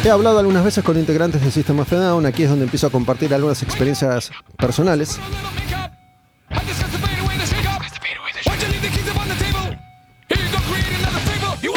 He 0.05 0.11
hablado 0.11 0.39
algunas 0.39 0.65
veces 0.65 0.85
con 0.85 0.97
integrantes 0.97 1.43
del 1.43 1.51
System 1.51 1.81
of 1.81 1.93
a 1.93 1.97
Down, 1.97 2.25
aquí 2.25 2.45
es 2.45 2.51
donde 2.51 2.65
empiezo 2.65 2.87
a 2.87 2.91
compartir 2.91 3.35
algunas 3.35 3.63
experiencias 3.63 4.31
personales. 4.57 5.19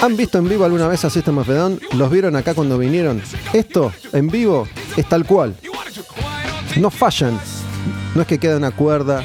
¿Han 0.01 0.17
visto 0.17 0.37
en 0.37 0.49
vivo 0.49 0.65
alguna 0.65 0.87
vez 0.87 1.03
a 1.03 1.09
System 1.09 1.39
of 1.39 1.49
a 1.49 1.53
Down? 1.53 1.79
¿Los 1.93 2.11
vieron 2.11 2.35
acá 2.35 2.53
cuando 2.53 2.77
vinieron? 2.77 3.21
Esto, 3.53 3.91
en 4.13 4.27
vivo, 4.27 4.67
es 4.95 5.09
tal 5.09 5.25
cual. 5.25 5.55
No 6.77 6.89
fallan. 6.89 7.39
No 8.15 8.21
es 8.21 8.27
que 8.27 8.37
quede 8.37 8.55
una 8.55 8.71
cuerda 8.71 9.23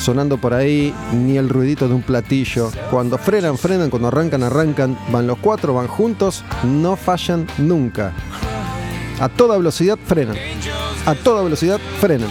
sonando 0.00 0.38
por 0.38 0.54
ahí, 0.54 0.94
ni 1.12 1.36
el 1.36 1.48
ruidito 1.48 1.86
de 1.86 1.94
un 1.94 2.02
platillo. 2.02 2.70
Cuando 2.90 3.18
frenan, 3.18 3.58
frenan, 3.58 3.90
cuando 3.90 4.08
arrancan, 4.08 4.42
arrancan. 4.42 4.98
Van 5.12 5.26
los 5.26 5.38
cuatro, 5.38 5.74
van 5.74 5.86
juntos, 5.86 6.44
no 6.64 6.96
fallan 6.96 7.46
nunca. 7.58 8.12
A 9.20 9.28
toda 9.28 9.56
velocidad 9.56 9.98
frenan. 10.04 10.36
A 11.06 11.14
toda 11.14 11.42
velocidad 11.42 11.78
frenan. 12.00 12.30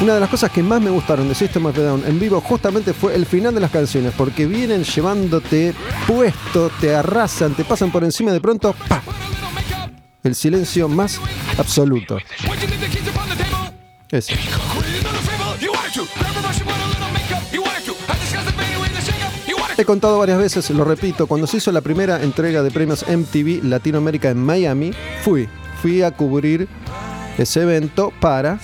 Una 0.00 0.14
de 0.14 0.20
las 0.20 0.30
cosas 0.30 0.50
que 0.50 0.62
más 0.62 0.80
me 0.80 0.90
gustaron 0.90 1.28
de 1.28 1.34
System 1.34 1.66
of 1.66 1.78
a 1.78 1.80
Down 1.80 2.02
en 2.06 2.18
vivo 2.18 2.40
justamente 2.40 2.92
fue 2.92 3.14
el 3.14 3.24
final 3.24 3.54
de 3.54 3.60
las 3.60 3.70
canciones, 3.70 4.12
porque 4.16 4.46
vienen 4.46 4.82
llevándote 4.82 5.74
puesto, 6.08 6.70
te 6.80 6.94
arrasan, 6.94 7.54
te 7.54 7.64
pasan 7.64 7.92
por 7.92 8.02
encima 8.02 8.32
de 8.32 8.40
pronto, 8.40 8.74
¡pa! 8.88 9.00
El 10.24 10.34
silencio 10.34 10.88
más 10.88 11.20
absoluto. 11.56 12.18
Ese. 14.10 14.34
He 19.76 19.84
contado 19.84 20.18
varias 20.18 20.38
veces, 20.38 20.70
lo 20.70 20.84
repito, 20.84 21.26
cuando 21.26 21.46
se 21.46 21.56
hizo 21.58 21.72
la 21.72 21.80
primera 21.80 22.22
entrega 22.22 22.62
de 22.62 22.70
premios 22.70 23.04
MTV 23.08 23.64
Latinoamérica 23.64 24.30
en 24.30 24.38
Miami, 24.38 24.92
fui, 25.22 25.48
fui 25.80 26.02
a 26.02 26.10
cubrir 26.10 26.68
ese 27.36 27.62
evento 27.62 28.12
para 28.20 28.58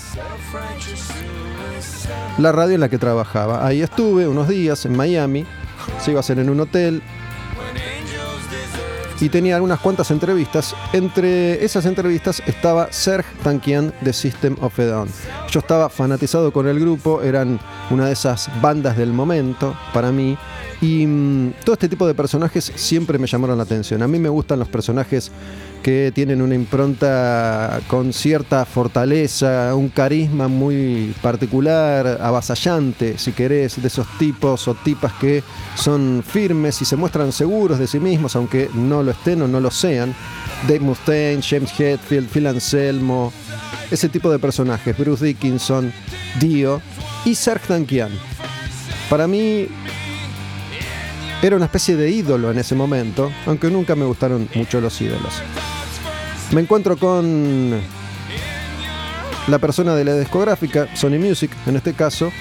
la 2.38 2.52
radio 2.52 2.75
en 2.75 2.80
la 2.80 2.88
que 2.88 2.99
trabajaba. 2.99 3.66
Ahí 3.66 3.82
estuve 3.82 4.28
unos 4.28 4.49
días 4.49 4.85
en 4.87 4.97
Miami, 4.97 5.44
se 6.00 6.12
iba 6.12 6.20
a 6.20 6.20
hacer 6.20 6.38
en 6.38 6.50
un 6.50 6.61
hotel 6.61 7.02
y 9.21 9.29
tenía 9.29 9.57
algunas 9.57 9.81
cuantas 9.81 10.11
entrevistas. 10.11 10.75
Entre 10.93 11.65
esas 11.65 11.87
entrevistas 11.87 12.43
estaba 12.47 12.93
Serge 12.93 13.29
Tankian 13.43 13.93
de 14.01 14.13
System 14.13 14.57
of 14.61 14.79
a 14.79 14.85
Down. 14.85 15.09
Yo 15.51 15.61
estaba 15.61 15.89
fanatizado 15.89 16.53
con 16.53 16.69
el 16.69 16.79
grupo, 16.79 17.23
eran 17.23 17.59
una 17.91 18.07
de 18.07 18.13
esas 18.13 18.51
bandas 18.61 18.97
del 18.97 19.13
momento 19.13 19.77
para 19.93 20.13
mí. 20.13 20.37
Y 20.81 21.07
mm, 21.07 21.55
todo 21.65 21.75
este 21.75 21.89
tipo 21.89 22.07
de 22.07 22.15
personajes 22.15 22.73
siempre 22.77 23.19
me 23.19 23.27
llamaron 23.27 23.57
la 23.57 23.65
atención. 23.65 24.03
A 24.03 24.09
mí 24.09 24.19
me 24.19 24.29
gustan 24.29 24.59
los 24.59 24.69
personajes 24.69 25.31
que 25.82 26.12
tienen 26.14 26.42
una 26.42 26.54
impronta 26.54 27.80
con 27.87 28.12
cierta 28.12 28.64
fortaleza, 28.64 29.75
un 29.75 29.88
carisma 29.88 30.49
muy 30.49 31.14
particular, 31.23 32.18
avasallante, 32.20 33.18
si 33.18 33.32
querés, 33.32 33.80
de 33.80 33.88
esos 33.88 34.06
tipos 34.18 34.68
o 34.68 34.75
tipas 34.75 35.12
que 35.14 35.42
son 35.75 36.23
firmes 36.26 36.80
y 36.82 36.85
se 36.85 36.97
muestran 36.97 37.32
seguros 37.32 37.78
de 37.78 37.87
sí 37.87 38.00
mismos, 38.00 38.37
aunque 38.37 38.68
no 38.75 39.02
lo 39.02 39.11
estén 39.11 39.42
o 39.42 39.49
no 39.49 39.61
lo 39.61 39.70
sean. 39.70 40.14
Dave 40.66 40.80
Mustaine, 40.80 41.42
James 41.42 41.73
Hetfield, 41.78 42.28
Phil 42.28 42.47
Anselmo, 42.47 43.32
ese 43.90 44.08
tipo 44.08 44.30
de 44.30 44.38
personajes, 44.38 44.97
Bruce 44.97 45.25
Dickinson, 45.25 45.92
Dio 46.40 46.82
y 47.25 47.35
Serge 47.35 47.68
Tankian. 47.68 48.11
Para 49.08 49.26
mí 49.26 49.68
era 51.42 51.57
una 51.57 51.66
especie 51.66 51.97
de 51.97 52.11
ídolo 52.11 52.50
en 52.50 52.59
ese 52.59 52.75
momento, 52.75 53.30
aunque 53.47 53.71
nunca 53.71 53.95
me 53.95 54.04
gustaron 54.04 54.49
mucho 54.54 54.80
los 54.80 55.00
ídolos. 55.00 55.35
Me 56.52 56.61
encuentro 56.61 56.97
con 56.97 57.80
la 59.47 59.59
persona 59.59 59.95
de 59.95 60.04
la 60.04 60.14
discográfica, 60.14 60.88
Sony 60.95 61.18
Music 61.18 61.50
en 61.67 61.76
este 61.76 61.95
caso, 61.95 62.32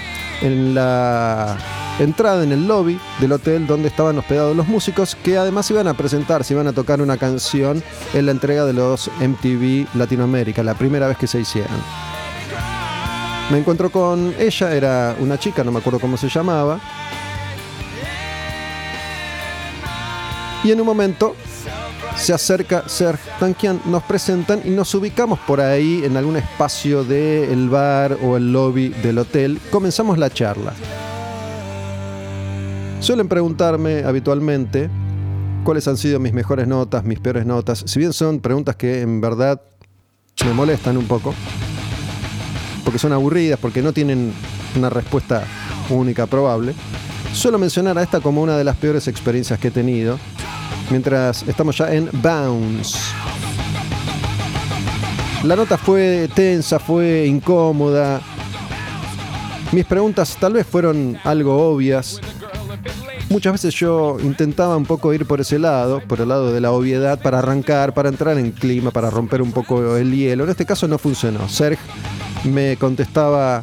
en 0.41 0.73
la 0.73 1.57
entrada 1.99 2.43
en 2.43 2.51
el 2.51 2.67
lobby 2.67 2.99
del 3.19 3.31
hotel 3.31 3.65
donde 3.65 3.87
estaban 3.87 4.17
hospedados 4.17 4.55
los 4.55 4.67
músicos 4.67 5.15
que 5.15 5.37
además 5.37 5.69
iban 5.71 5.87
a 5.87 5.95
presentarse, 5.95 6.53
iban 6.53 6.67
a 6.67 6.73
tocar 6.73 7.01
una 7.01 7.17
canción 7.17 7.83
en 8.13 8.25
la 8.25 8.31
entrega 8.31 8.65
de 8.65 8.73
los 8.73 9.09
MTV 9.19 9.95
Latinoamérica, 9.95 10.63
la 10.63 10.75
primera 10.75 11.07
vez 11.07 11.17
que 11.17 11.27
se 11.27 11.39
hicieron. 11.39 11.77
Me 13.51 13.57
encuentro 13.57 13.89
con 13.89 14.33
ella, 14.37 14.73
era 14.73 15.15
una 15.19 15.39
chica, 15.39 15.63
no 15.63 15.71
me 15.71 15.79
acuerdo 15.79 15.99
cómo 15.99 16.17
se 16.17 16.27
llamaba. 16.29 16.79
Y 20.67 20.71
en 20.73 20.81
un 20.81 20.85
momento 20.85 21.33
se 22.17 22.33
acerca 22.33 22.89
Serge 22.89 23.23
Tankian, 23.39 23.79
nos 23.85 24.03
presentan 24.03 24.59
y 24.65 24.71
nos 24.71 24.93
ubicamos 24.95 25.39
por 25.39 25.61
ahí 25.61 26.01
en 26.03 26.17
algún 26.17 26.35
espacio 26.35 27.05
del 27.05 27.69
bar 27.69 28.17
o 28.21 28.35
el 28.35 28.51
lobby 28.51 28.89
del 28.89 29.19
hotel. 29.19 29.61
Comenzamos 29.71 30.17
la 30.17 30.29
charla. 30.29 30.73
Suelen 32.99 33.29
preguntarme 33.29 34.03
habitualmente 34.03 34.89
cuáles 35.63 35.87
han 35.87 35.95
sido 35.95 36.19
mis 36.19 36.33
mejores 36.33 36.67
notas, 36.67 37.05
mis 37.05 37.21
peores 37.21 37.45
notas, 37.45 37.85
si 37.87 37.99
bien 37.99 38.11
son 38.11 38.41
preguntas 38.41 38.75
que 38.75 38.99
en 38.99 39.21
verdad 39.21 39.61
me 40.43 40.51
molestan 40.51 40.97
un 40.97 41.07
poco, 41.07 41.33
porque 42.83 42.99
son 42.99 43.13
aburridas, 43.13 43.57
porque 43.57 43.81
no 43.81 43.93
tienen 43.93 44.33
una 44.75 44.89
respuesta 44.89 45.45
única 45.89 46.25
probable. 46.25 46.73
Suelo 47.31 47.57
mencionar 47.57 47.97
a 47.97 48.03
esta 48.03 48.19
como 48.19 48.41
una 48.41 48.57
de 48.57 48.65
las 48.65 48.75
peores 48.75 49.07
experiencias 49.07 49.59
que 49.59 49.69
he 49.69 49.71
tenido, 49.71 50.19
mientras 50.89 51.43
estamos 51.43 51.77
ya 51.77 51.93
en 51.93 52.09
Bounce. 52.13 52.97
La 55.43 55.55
nota 55.55 55.77
fue 55.77 56.29
tensa, 56.33 56.79
fue 56.79 57.25
incómoda. 57.25 58.21
Mis 59.71 59.85
preguntas 59.85 60.35
tal 60.39 60.53
vez 60.53 60.65
fueron 60.65 61.17
algo 61.23 61.71
obvias. 61.71 62.19
Muchas 63.29 63.53
veces 63.53 63.75
yo 63.75 64.17
intentaba 64.21 64.77
un 64.77 64.85
poco 64.85 65.13
ir 65.13 65.25
por 65.25 65.41
ese 65.41 65.59
lado, 65.59 66.01
por 66.07 66.21
el 66.21 66.29
lado 66.29 66.53
de 66.53 66.61
la 66.61 66.71
obviedad, 66.71 67.19
para 67.21 67.39
arrancar, 67.39 67.93
para 67.93 68.07
entrar 68.09 68.37
en 68.37 68.51
clima, 68.51 68.91
para 68.91 69.09
romper 69.09 69.41
un 69.41 69.51
poco 69.51 69.97
el 69.97 70.15
hielo. 70.15 70.45
En 70.45 70.49
este 70.49 70.65
caso 70.65 70.87
no 70.87 70.97
funcionó. 70.97 71.49
Serg 71.49 71.77
me 72.45 72.77
contestaba 72.77 73.61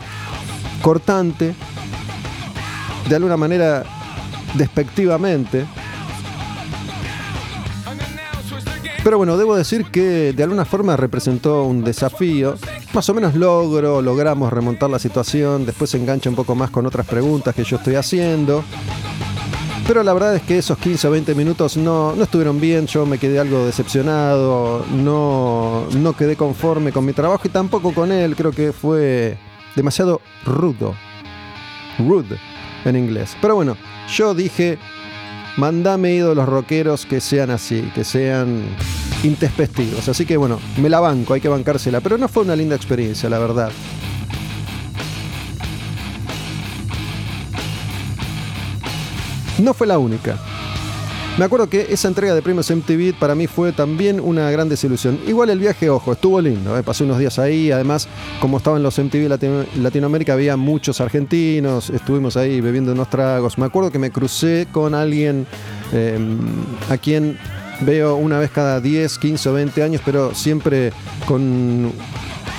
cortante, 0.83 1.55
de 3.09 3.17
alguna 3.17 3.39
manera 3.39 3.85
despectivamente, 4.55 5.65
Pero 9.05 9.19
bueno, 9.19 9.37
debo 9.37 9.55
decir 9.55 9.85
que 9.91 10.33
de 10.33 10.43
alguna 10.43 10.65
forma 10.65 10.97
representó 10.97 11.65
un 11.65 11.85
desafío. 11.85 12.55
Más 12.95 13.07
o 13.11 13.15
menos 13.15 13.35
logro, 13.35 14.01
logramos 14.01 14.51
remontar 14.51 14.89
la 14.89 14.99
situación. 14.99 15.67
Después 15.67 15.91
se 15.91 15.99
engancha 15.99 16.31
un 16.31 16.37
poco 16.37 16.55
más 16.55 16.71
con 16.71 16.87
otras 16.87 17.07
preguntas 17.07 17.55
que 17.55 17.65
yo 17.65 17.77
estoy 17.77 17.97
haciendo. 17.97 18.65
Pero 19.87 20.03
la 20.03 20.15
verdad 20.15 20.35
es 20.35 20.43
que 20.43 20.57
esos 20.57 20.79
15 20.79 21.09
o 21.09 21.11
20 21.11 21.35
minutos 21.35 21.77
no, 21.77 22.17
no 22.17 22.23
estuvieron 22.25 22.59
bien, 22.59 22.87
yo 22.87 23.05
me 23.05 23.19
quedé 23.19 23.39
algo 23.39 23.67
decepcionado, 23.67 24.87
no, 24.91 25.87
no 25.95 26.17
quedé 26.17 26.37
conforme 26.37 26.91
con 26.91 27.05
mi 27.05 27.13
trabajo 27.13 27.43
y 27.45 27.51
tampoco 27.51 27.93
con 27.93 28.11
él, 28.11 28.35
creo 28.35 28.53
que 28.53 28.73
fue 28.73 29.37
demasiado 29.77 30.23
rudo. 30.47 30.95
Rude 31.99 32.39
en 32.87 32.97
inglés. 32.97 33.37
Pero 33.43 33.57
bueno, 33.57 33.77
yo 34.09 34.35
dije, 34.35 34.79
mandame 35.57 36.15
ídolos 36.15 36.49
rockeros 36.49 37.07
que 37.07 37.21
sean 37.21 37.51
así, 37.51 37.91
que 37.95 38.05
sean 38.05 38.65
intespectivos. 39.23 40.09
Así 40.09 40.27
que 40.27 40.37
bueno, 40.37 40.61
me 40.77 40.89
la 40.89 41.01
banco, 41.01 41.35
hay 41.35 41.41
que 41.41 41.49
bancársela. 41.49 42.01
Pero 42.01 42.19
no 42.19 42.29
fue 42.29 42.43
una 42.43 42.57
linda 42.57 42.77
experiencia, 42.77 43.29
la 43.29 43.39
verdad. 43.39 43.71
No 49.59 49.73
fue 49.73 49.87
la 49.87 49.99
única. 49.99 50.37
Me 51.37 51.45
acuerdo 51.45 51.69
que 51.69 51.89
esa 51.91 52.07
entrega 52.07 52.33
de 52.33 52.43
premios 52.43 52.71
MTV 52.71 53.19
para 53.19 53.35
mí 53.35 53.49
fue 53.49 53.73
también 53.73 54.21
una 54.21 54.49
gran 54.53 54.69
desilusión. 54.69 55.19
Igual 55.27 55.51
el 55.51 55.59
viaje, 55.59 55.91
ojo, 55.91 56.13
estuvo 56.13 56.41
lindo. 56.41 56.79
¿eh? 56.79 56.85
Pasé 56.85 57.03
unos 57.03 57.19
días 57.19 57.41
ahí. 57.41 57.73
Además, 57.73 58.07
como 58.41 58.59
estaban 58.59 58.85
los 58.85 58.97
MTV 58.97 59.29
Latino 59.29 59.65
Latinoamérica, 59.81 60.35
había 60.35 60.57
muchos 60.57 61.01
argentinos. 61.01 61.91
Estuvimos 61.91 62.37
ahí 62.37 62.61
bebiendo 62.61 62.93
unos 62.93 63.11
tragos. 63.11 63.59
Me 63.59 63.67
acuerdo 63.67 63.91
que 63.91 63.99
me 63.99 64.13
crucé 64.13 64.69
con 64.71 64.95
alguien 64.95 65.45
eh, 65.93 66.17
a 66.89 66.99
quien 66.99 67.37
veo 67.81 68.15
una 68.15 68.39
vez 68.39 68.53
cada 68.53 68.81
10, 68.81 69.19
15 69.19 69.49
o 69.49 69.53
20 69.55 69.83
años, 69.83 70.03
pero 70.05 70.37
siempre 70.37 70.93
con 71.27 71.91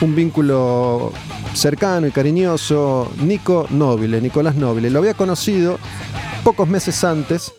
un 0.02 0.16
vínculo 0.16 1.14
cercano 1.54 2.08
y 2.08 2.12
cariñoso. 2.12 3.10
Nico 3.24 3.68
Nobile, 3.70 4.20
Nicolás 4.20 4.56
Nobile. 4.56 4.90
Lo 4.90 5.00
había 5.00 5.14
conocido 5.14 5.80
pocos 6.44 6.68
meses 6.68 7.02
antes 7.06 7.54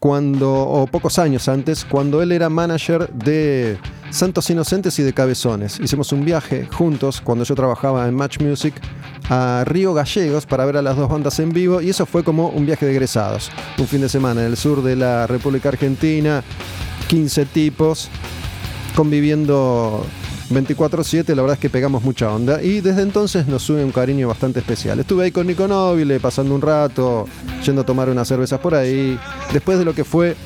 cuando, 0.00 0.50
o 0.52 0.86
pocos 0.86 1.18
años 1.18 1.46
antes, 1.48 1.84
cuando 1.84 2.22
él 2.22 2.32
era 2.32 2.48
manager 2.48 3.10
de 3.10 3.78
Santos 4.10 4.48
Inocentes 4.48 4.98
y 4.98 5.02
de 5.02 5.12
Cabezones. 5.12 5.78
Hicimos 5.78 6.10
un 6.12 6.24
viaje 6.24 6.66
juntos 6.66 7.20
cuando 7.20 7.44
yo 7.44 7.54
trabajaba 7.54 8.08
en 8.08 8.14
Match 8.14 8.40
Music 8.40 8.74
a 9.28 9.62
Río 9.66 9.92
Gallegos 9.92 10.46
para 10.46 10.64
ver 10.64 10.78
a 10.78 10.82
las 10.82 10.96
dos 10.96 11.08
bandas 11.08 11.38
en 11.38 11.52
vivo 11.52 11.82
y 11.82 11.90
eso 11.90 12.06
fue 12.06 12.24
como 12.24 12.48
un 12.48 12.64
viaje 12.64 12.86
de 12.86 12.92
egresados. 12.92 13.50
Un 13.78 13.86
fin 13.86 14.00
de 14.00 14.08
semana 14.08 14.40
en 14.40 14.48
el 14.48 14.56
sur 14.56 14.82
de 14.82 14.96
la 14.96 15.26
República 15.26 15.68
Argentina, 15.68 16.42
15 17.08 17.44
tipos 17.44 18.08
conviviendo 18.96 20.04
24-7, 20.50 21.34
la 21.34 21.42
verdad 21.42 21.54
es 21.54 21.60
que 21.60 21.70
pegamos 21.70 22.02
mucha 22.02 22.30
onda 22.32 22.62
y 22.62 22.80
desde 22.80 23.02
entonces 23.02 23.46
nos 23.46 23.62
sube 23.62 23.84
un 23.84 23.92
cariño 23.92 24.28
bastante 24.28 24.58
especial. 24.58 24.98
Estuve 24.98 25.24
ahí 25.24 25.30
con 25.30 25.46
Nico 25.46 25.68
Nobile 25.68 26.18
pasando 26.18 26.54
un 26.54 26.60
rato, 26.60 27.26
yendo 27.64 27.82
a 27.82 27.86
tomar 27.86 28.08
unas 28.08 28.26
cervezas 28.26 28.58
por 28.58 28.74
ahí, 28.74 29.18
después 29.52 29.78
de 29.78 29.84
lo 29.84 29.94
que 29.94 30.04
fue 30.04 30.36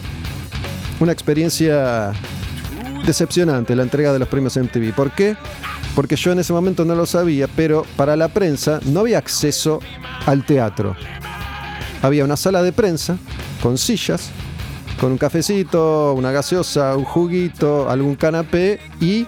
una 1.01 1.13
experiencia 1.13 2.13
decepcionante, 3.07 3.75
la 3.75 3.83
entrega 3.83 4.13
de 4.13 4.19
los 4.19 4.29
premios 4.29 4.57
MTV. 4.57 4.93
¿Por 4.95 5.11
qué? 5.13 5.37
Porque 5.95 6.17
yo 6.17 6.33
en 6.33 6.39
ese 6.39 6.53
momento 6.53 6.85
no 6.85 6.95
lo 6.95 7.07
sabía, 7.07 7.49
pero 7.49 7.87
para 7.97 8.17
la 8.17 8.29
prensa 8.29 8.81
no 8.87 9.01
había 9.01 9.19
acceso 9.19 9.81
al 10.27 10.45
teatro. 10.45 10.97
Había 12.03 12.25
una 12.25 12.37
sala 12.37 12.63
de 12.63 12.73
prensa 12.73 13.17
con 13.63 13.79
sillas, 13.79 14.31
con 15.01 15.13
un 15.13 15.19
cafecito, 15.19 16.13
una 16.15 16.33
gaseosa, 16.33 16.97
un 16.97 17.05
juguito, 17.05 17.89
algún 17.89 18.15
canapé 18.15 18.81
y 19.01 19.27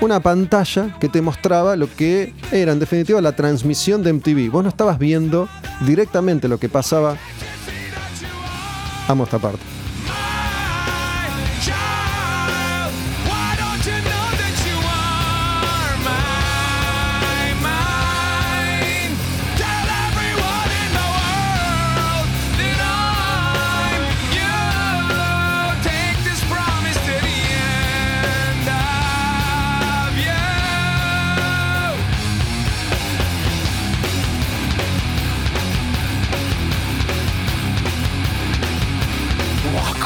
una 0.00 0.20
pantalla 0.20 0.96
que 1.00 1.08
te 1.08 1.22
mostraba 1.22 1.76
lo 1.76 1.94
que 1.94 2.32
era 2.52 2.72
en 2.72 2.78
definitiva 2.78 3.20
la 3.20 3.36
transmisión 3.36 4.02
de 4.02 4.12
MTV. 4.12 4.50
Vos 4.50 4.62
no 4.62 4.68
estabas 4.68 4.98
viendo 4.98 5.48
directamente 5.86 6.48
lo 6.48 6.58
que 6.58 6.68
pasaba. 6.68 7.16
Amo 9.08 9.24
esta 9.24 9.38
parte. 9.38 9.73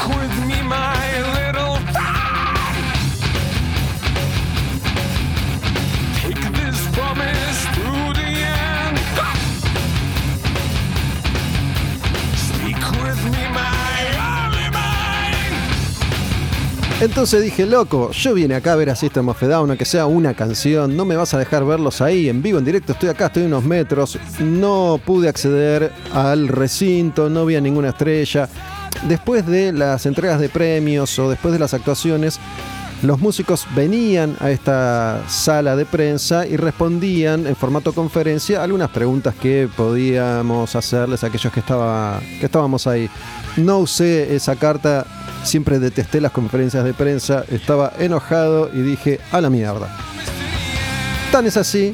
With 0.09 0.35
me, 0.47 0.61
my 0.63 1.21
little. 1.37 1.77
Take 6.21 6.43
this 6.59 6.79
promise 6.95 7.59
through 7.75 8.13
the 8.19 8.29
end. 8.43 8.97
Speak 12.35 12.81
with 13.03 13.21
me, 13.31 13.43
my. 13.53 13.79
Entonces 17.01 17.41
dije, 17.41 17.65
loco, 17.65 18.11
yo 18.11 18.33
vine 18.33 18.55
acá 18.55 18.73
a 18.73 18.75
ver 18.75 18.89
a 18.89 18.95
System 18.95 19.29
of 19.29 19.41
a 19.41 19.47
Down, 19.47 19.69
aunque 19.69 19.85
sea 19.85 20.05
una 20.05 20.33
canción, 20.33 20.97
no 20.97 21.05
me 21.05 21.15
vas 21.15 21.33
a 21.33 21.37
dejar 21.37 21.63
verlos 21.63 22.01
ahí 22.01 22.27
en 22.27 22.41
vivo, 22.41 22.59
en 22.59 22.65
directo, 22.65 22.91
estoy 22.91 23.07
acá, 23.07 23.27
estoy 23.27 23.43
a 23.43 23.45
unos 23.45 23.63
metros, 23.63 24.19
no 24.41 24.99
pude 25.05 25.29
acceder 25.29 25.93
al 26.13 26.49
recinto, 26.49 27.29
no 27.29 27.45
vi 27.45 27.55
a 27.55 27.61
ninguna 27.61 27.89
estrella. 27.89 28.49
Después 29.07 29.45
de 29.45 29.71
las 29.71 30.05
entregas 30.05 30.39
de 30.39 30.49
premios 30.49 31.17
o 31.19 31.29
después 31.29 31.53
de 31.53 31.59
las 31.59 31.73
actuaciones, 31.73 32.39
los 33.01 33.19
músicos 33.19 33.65
venían 33.75 34.35
a 34.41 34.51
esta 34.51 35.23
sala 35.29 35.77
de 35.77 35.85
prensa 35.85 36.45
y 36.45 36.57
respondían 36.57 37.47
en 37.47 37.55
formato 37.55 37.93
conferencia 37.93 38.61
algunas 38.61 38.89
preguntas 38.89 39.33
que 39.35 39.69
podíamos 39.73 40.75
hacerles 40.75 41.23
a 41.23 41.27
aquellos 41.27 41.53
que, 41.53 41.61
estaba, 41.61 42.19
que 42.39 42.45
estábamos 42.45 42.87
ahí. 42.87 43.09
No 43.55 43.79
usé 43.79 44.35
esa 44.35 44.57
carta, 44.57 45.05
siempre 45.43 45.79
detesté 45.79 46.19
las 46.19 46.33
conferencias 46.33 46.83
de 46.83 46.93
prensa, 46.93 47.45
estaba 47.49 47.93
enojado 47.99 48.69
y 48.73 48.81
dije, 48.81 49.21
a 49.31 49.39
la 49.39 49.49
mierda. 49.49 49.87
Tan 51.31 51.45
es 51.45 51.55
así 51.55 51.93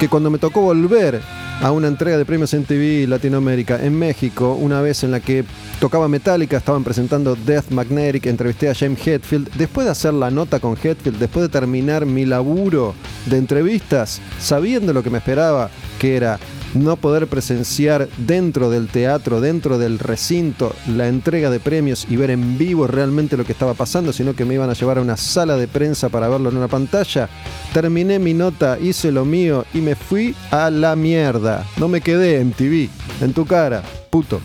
que 0.00 0.08
cuando 0.08 0.30
me 0.30 0.38
tocó 0.38 0.62
volver 0.62 1.20
a 1.62 1.70
una 1.70 1.86
entrega 1.86 2.18
de 2.18 2.24
premios 2.24 2.52
en 2.54 2.64
TV 2.64 3.06
Latinoamérica 3.06 3.82
en 3.82 3.96
México, 3.96 4.54
una 4.54 4.80
vez 4.80 5.04
en 5.04 5.12
la 5.12 5.20
que 5.20 5.44
tocaba 5.78 6.08
Metallica, 6.08 6.56
estaban 6.56 6.82
presentando 6.82 7.36
Death 7.36 7.70
Magnetic, 7.70 8.26
entrevisté 8.26 8.68
a 8.68 8.74
James 8.74 9.06
Hetfield. 9.06 9.48
Después 9.54 9.84
de 9.84 9.92
hacer 9.92 10.12
la 10.12 10.32
nota 10.32 10.58
con 10.58 10.72
Hetfield, 10.72 11.18
después 11.18 11.44
de 11.44 11.48
terminar 11.48 12.04
mi 12.04 12.26
laburo 12.26 12.94
de 13.26 13.38
entrevistas, 13.38 14.20
sabiendo 14.40 14.92
lo 14.92 15.04
que 15.04 15.10
me 15.10 15.18
esperaba, 15.18 15.70
que 16.00 16.16
era 16.16 16.40
no 16.74 16.96
poder 16.96 17.26
presenciar 17.26 18.08
dentro 18.16 18.70
del 18.70 18.88
teatro, 18.88 19.40
dentro 19.40 19.78
del 19.78 19.98
recinto, 19.98 20.74
la 20.86 21.08
entrega 21.08 21.50
de 21.50 21.60
premios 21.60 22.06
y 22.08 22.16
ver 22.16 22.30
en 22.30 22.58
vivo 22.58 22.86
realmente 22.86 23.36
lo 23.36 23.44
que 23.44 23.52
estaba 23.52 23.74
pasando, 23.74 24.12
sino 24.12 24.34
que 24.34 24.44
me 24.44 24.54
iban 24.54 24.70
a 24.70 24.74
llevar 24.74 24.98
a 24.98 25.02
una 25.02 25.16
sala 25.16 25.56
de 25.56 25.68
prensa 25.68 26.08
para 26.08 26.28
verlo 26.28 26.50
en 26.50 26.56
una 26.56 26.68
pantalla. 26.68 27.28
Terminé 27.72 28.18
mi 28.18 28.34
nota, 28.34 28.78
hice 28.78 29.12
lo 29.12 29.24
mío 29.24 29.64
y 29.74 29.78
me 29.78 29.94
fui 29.94 30.34
a 30.50 30.70
la 30.70 30.96
mierda. 30.96 31.66
No 31.76 31.88
me 31.88 32.00
quedé 32.00 32.40
en 32.40 32.52
TV, 32.52 32.88
en 33.20 33.32
tu 33.32 33.46
cara, 33.46 33.82
puto. 34.10 34.40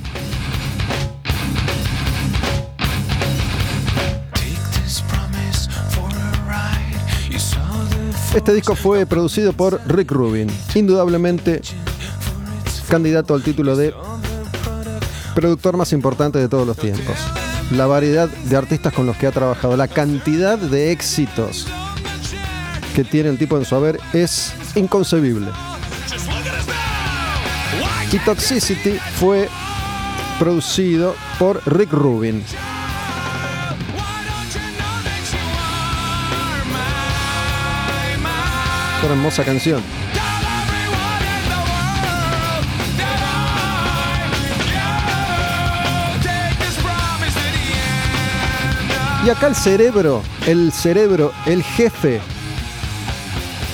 Este 8.35 8.53
disco 8.53 8.75
fue 8.75 9.07
producido 9.07 9.51
por 9.51 9.81
Rick 9.87 10.11
Rubin, 10.11 10.47
indudablemente 10.75 11.61
candidato 12.88 13.34
al 13.34 13.43
título 13.43 13.76
de 13.76 13.93
productor 15.36 15.78
más 15.78 15.93
importante 15.93 16.39
de 16.39 16.50
todos 16.50 16.65
los 16.65 16.78
tiempos. 16.78 17.15
La 17.71 17.86
variedad 17.86 18.28
de 18.28 18.56
artistas 18.56 18.93
con 18.93 19.06
los 19.06 19.17
que 19.17 19.28
ha 19.28 19.32
trabajado, 19.32 19.78
la 19.78 19.88
cantidad 19.88 20.58
de 20.58 20.91
éxitos 20.91 21.67
que 22.95 23.04
tiene 23.04 23.30
el 23.30 23.38
tipo 23.38 23.58
en 23.58 23.65
su 23.65 23.76
haber 23.76 24.00
es 24.13 24.54
inconcebible. 24.76 25.47
Y 28.12 28.19
Toxicity 28.19 28.97
fue 29.19 29.50
producido 30.39 31.15
por 31.38 31.62
Rick 31.65 31.91
Rubin. 31.91 32.43
Una 39.04 39.13
hermosa 39.13 39.43
canción. 39.43 39.84
Y 49.27 49.29
acá 49.29 49.47
el 49.47 49.55
cerebro, 49.55 50.21
el 50.47 50.71
cerebro, 50.71 51.33
el 51.45 51.61
jefe. 51.61 52.21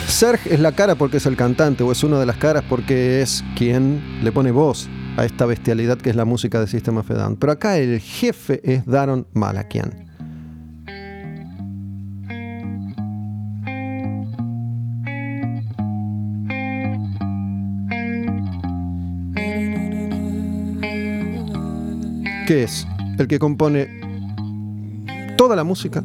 Serge 0.08 0.52
es 0.52 0.60
la 0.60 0.72
cara 0.72 0.96
porque 0.96 1.18
es 1.18 1.28
el 1.28 1.36
cantante, 1.36 1.84
o 1.84 1.92
es 1.92 2.04
una 2.04 2.20
de 2.20 2.26
las 2.26 2.38
caras 2.38 2.64
porque 2.68 3.22
es 3.22 3.44
quien 3.56 4.02
le 4.24 4.32
pone 4.32 4.50
voz 4.50 4.90
a 5.16 5.26
esta 5.26 5.46
bestialidad 5.46 6.00
que 6.00 6.10
es 6.10 6.16
la 6.16 6.26
música 6.26 6.60
de 6.60 6.66
System 6.66 6.98
of. 6.98 7.08
Pero 7.40 7.52
acá 7.52 7.78
el 7.78 8.00
jefe 8.00 8.62
es 8.64 8.84
Daron 8.88 9.28
Malakian. 9.34 9.92
que 22.48 22.64
es 22.64 22.88
el 23.20 23.28
que 23.28 23.40
compone 23.40 24.03
toda 25.44 25.58
la 25.58 25.66
música. 25.66 26.02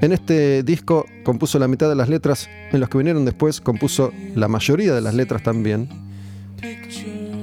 En 0.00 0.12
este 0.12 0.62
disco 0.62 1.04
compuso 1.24 1.58
la 1.58 1.66
mitad 1.66 1.88
de 1.88 1.96
las 1.96 2.08
letras, 2.08 2.48
en 2.70 2.78
los 2.78 2.88
que 2.88 2.96
vinieron 2.96 3.24
después 3.24 3.60
compuso 3.60 4.12
la 4.36 4.46
mayoría 4.46 4.94
de 4.94 5.00
las 5.00 5.12
letras 5.12 5.42
también. 5.42 5.88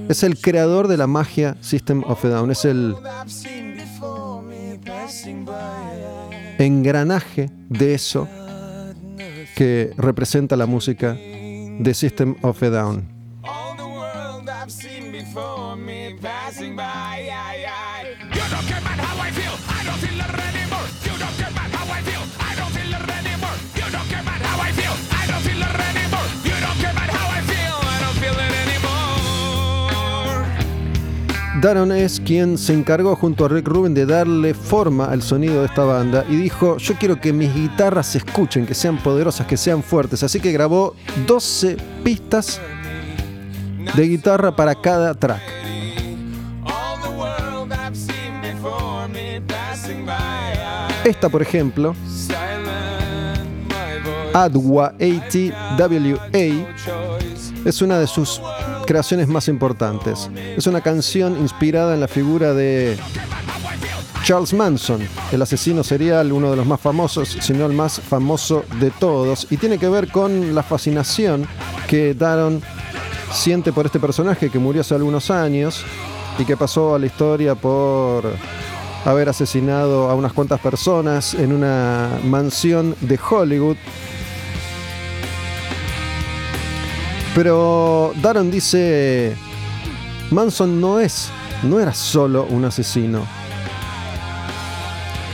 Es 0.08 0.24
el 0.24 0.39
creador 0.39 0.88
de 0.88 0.95
la 0.95 1.08
magia 1.08 1.58
System 1.60 2.06
of 2.06 2.24
a 2.24 2.30
Down, 2.30 2.52
es 2.52 2.63
el 2.63 2.95
engranaje 6.58 7.52
de 7.67 7.93
eso 7.93 8.30
que 9.58 9.91
representa 9.98 10.56
la 10.56 10.67
música 10.67 11.15
de 11.15 11.93
System 11.93 12.36
of 12.43 12.63
a 12.63 12.69
Down. 12.69 13.18
Daron 31.62 31.91
es 31.91 32.22
quien 32.22 32.58
se 32.58 32.74
encargó 32.74 33.17
junto 33.17 33.43
a 33.43 33.50
Rick 33.50 33.67
Rubin 33.67 33.93
de 33.93 34.06
darle 34.06 34.54
forma 34.54 35.08
al 35.12 35.22
sonido 35.22 35.60
de 35.60 35.65
esta 35.65 35.84
banda 35.84 36.24
y 36.30 36.38
dijo, 36.38 36.78
yo 36.78 36.95
quiero 36.95 37.19
que 37.19 37.34
mis 37.34 37.54
guitarras 37.54 38.08
se 38.08 38.19
escuchen, 38.19 38.65
que 38.65 38.74
sean 38.74 38.98
poderosas, 38.98 39.45
que 39.45 39.58
sean 39.58 39.84
fuertes. 39.84 40.24
Así 40.24 40.39
que 40.39 40.54
grabó 40.54 40.95
12 41.28 41.76
pistas 42.02 42.62
de 43.93 44.08
guitarra 44.08 44.56
para 44.56 44.74
cada 44.74 45.13
track. 45.13 45.41
Esta, 51.04 51.28
por 51.28 51.41
ejemplo. 51.41 51.93
Adwa 54.34 54.93
ATWA. 54.98 56.24
Es 57.65 57.82
una 57.82 58.00
de 58.00 58.08
sus 58.08 58.41
creaciones 58.86 59.28
más 59.28 59.48
importantes. 59.48 60.30
Es 60.58 60.67
una 60.67 60.82
canción 60.82 61.38
inspirada 61.39 61.93
en 61.93 62.00
la 62.00 62.08
figura 62.08 62.54
de 62.54 62.98
Charles 64.24 64.54
Manson, 64.54 65.02
el 65.32 65.41
asesino 65.41 65.84
serial, 65.84 66.32
uno 66.32 66.52
de 66.52 66.58
los 66.58 66.65
más 66.65 66.80
famosos, 66.80 67.38
si 67.41 67.54
no 67.54 67.65
el 67.65 67.74
más 67.74 68.00
famoso 68.00 68.63
de 68.80 68.91
todos, 68.91 69.48
y 69.50 69.58
tiene 69.58 69.78
que 69.78 69.89
ver 69.89 70.12
con 70.12 70.54
la 70.54 70.63
fascinación 70.63 71.48
que 71.88 72.13
Daron 72.13 72.62
siente 73.32 73.72
por 73.74 73.86
este 73.86 74.00
personaje 74.00 74.50
que 74.50 74.60
murió 74.60 74.82
hace 74.82 74.95
algunos 74.95 75.32
años 75.32 75.84
y 76.38 76.45
que 76.45 76.58
pasó 76.58 76.95
a 76.95 77.00
la 77.00 77.06
historia 77.06 77.56
por 77.56 78.32
haber 79.06 79.30
asesinado 79.30 80.10
a 80.10 80.15
unas 80.15 80.34
cuantas 80.34 80.60
personas 80.60 81.34
en 81.34 81.54
una 81.54 82.19
mansión 82.24 82.95
de 83.02 83.19
Hollywood 83.30 83.78
Pero 87.39 88.12
Daron 88.21 88.52
dice, 88.52 89.34
Manson 90.30 90.82
no 90.82 90.99
es, 90.99 91.30
no 91.63 91.80
era 91.80 91.93
solo 91.93 92.43
un 92.43 92.65
asesino. 92.65 93.25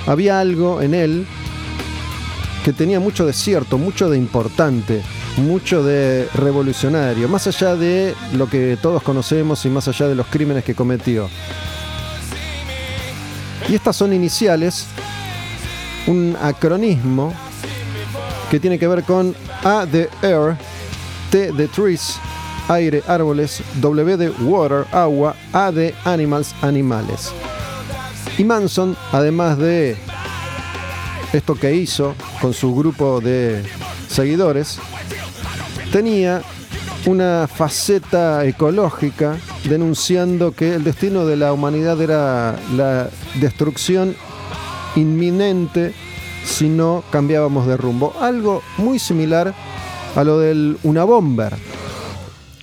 Había 0.05 0.39
algo 0.39 0.83
en 0.83 0.93
él 0.93 1.25
que 2.63 2.73
tenía 2.73 2.99
mucho 2.99 3.25
de 3.25 3.33
cierto, 3.33 3.79
mucho 3.79 4.07
de 4.07 4.19
importante, 4.19 5.01
mucho 5.37 5.81
de 5.81 6.29
revolucionario, 6.35 7.27
más 7.27 7.47
allá 7.47 7.75
de 7.75 8.13
lo 8.33 8.47
que 8.47 8.77
todos 8.79 9.01
conocemos 9.01 9.65
y 9.65 9.69
más 9.69 9.87
allá 9.87 10.07
de 10.07 10.13
los 10.13 10.27
crímenes 10.27 10.63
que 10.63 10.75
cometió. 10.75 11.27
Y 13.67 13.73
estas 13.73 13.95
son 13.95 14.13
iniciales, 14.13 14.85
un 16.05 16.37
acronismo 16.39 17.33
que 18.51 18.59
tiene 18.59 18.77
que 18.77 18.87
ver 18.87 19.01
con 19.05 19.35
A 19.63 19.87
de 19.87 20.07
Air, 20.21 20.55
De 21.35 21.67
Trees, 21.67 22.17
aire, 22.69 23.03
árboles, 23.07 23.61
W 23.81 24.15
de 24.15 24.29
Water, 24.29 24.85
agua, 24.93 25.35
A 25.51 25.69
de 25.69 25.93
Animals, 26.05 26.55
animales. 26.61 27.33
Y 28.37 28.45
Manson, 28.45 28.95
además 29.11 29.57
de 29.57 29.97
esto 31.33 31.55
que 31.55 31.75
hizo 31.75 32.15
con 32.39 32.53
su 32.53 32.73
grupo 32.73 33.19
de 33.19 33.63
seguidores, 34.07 34.79
tenía 35.91 36.41
una 37.05 37.49
faceta 37.53 38.45
ecológica 38.45 39.35
denunciando 39.65 40.53
que 40.53 40.75
el 40.75 40.85
destino 40.85 41.25
de 41.25 41.35
la 41.35 41.51
humanidad 41.51 42.01
era 42.01 42.55
la 42.77 43.09
destrucción 43.41 44.15
inminente 44.95 45.93
si 46.45 46.69
no 46.69 47.03
cambiábamos 47.11 47.67
de 47.67 47.75
rumbo. 47.75 48.13
Algo 48.21 48.61
muy 48.77 48.99
similar 48.99 49.53
a 50.15 50.23
lo 50.23 50.39
del 50.39 50.77
una 50.83 51.03
bomber, 51.03 51.53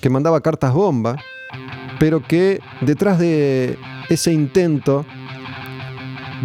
que 0.00 0.10
mandaba 0.10 0.40
cartas 0.40 0.72
bomba, 0.72 1.16
pero 1.98 2.22
que 2.22 2.60
detrás 2.80 3.18
de 3.18 3.78
ese 4.08 4.32
intento 4.32 5.04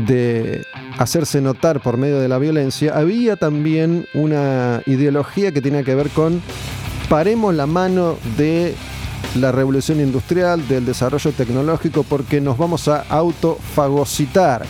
de 0.05 0.63
hacerse 0.97 1.41
notar 1.41 1.79
por 1.81 1.97
medio 1.97 2.19
de 2.19 2.27
la 2.27 2.37
violencia, 2.37 2.95
había 2.95 3.35
también 3.35 4.05
una 4.13 4.81
ideología 4.85 5.51
que 5.51 5.61
tenía 5.61 5.83
que 5.83 5.95
ver 5.95 6.09
con 6.09 6.41
paremos 7.09 7.55
la 7.55 7.65
mano 7.65 8.17
de 8.37 8.75
la 9.35 9.51
revolución 9.51 9.99
industrial, 9.99 10.67
del 10.67 10.85
desarrollo 10.85 11.31
tecnológico, 11.31 12.03
porque 12.03 12.41
nos 12.41 12.57
vamos 12.57 12.87
a 12.87 13.05
autofagocitar. 13.09 14.65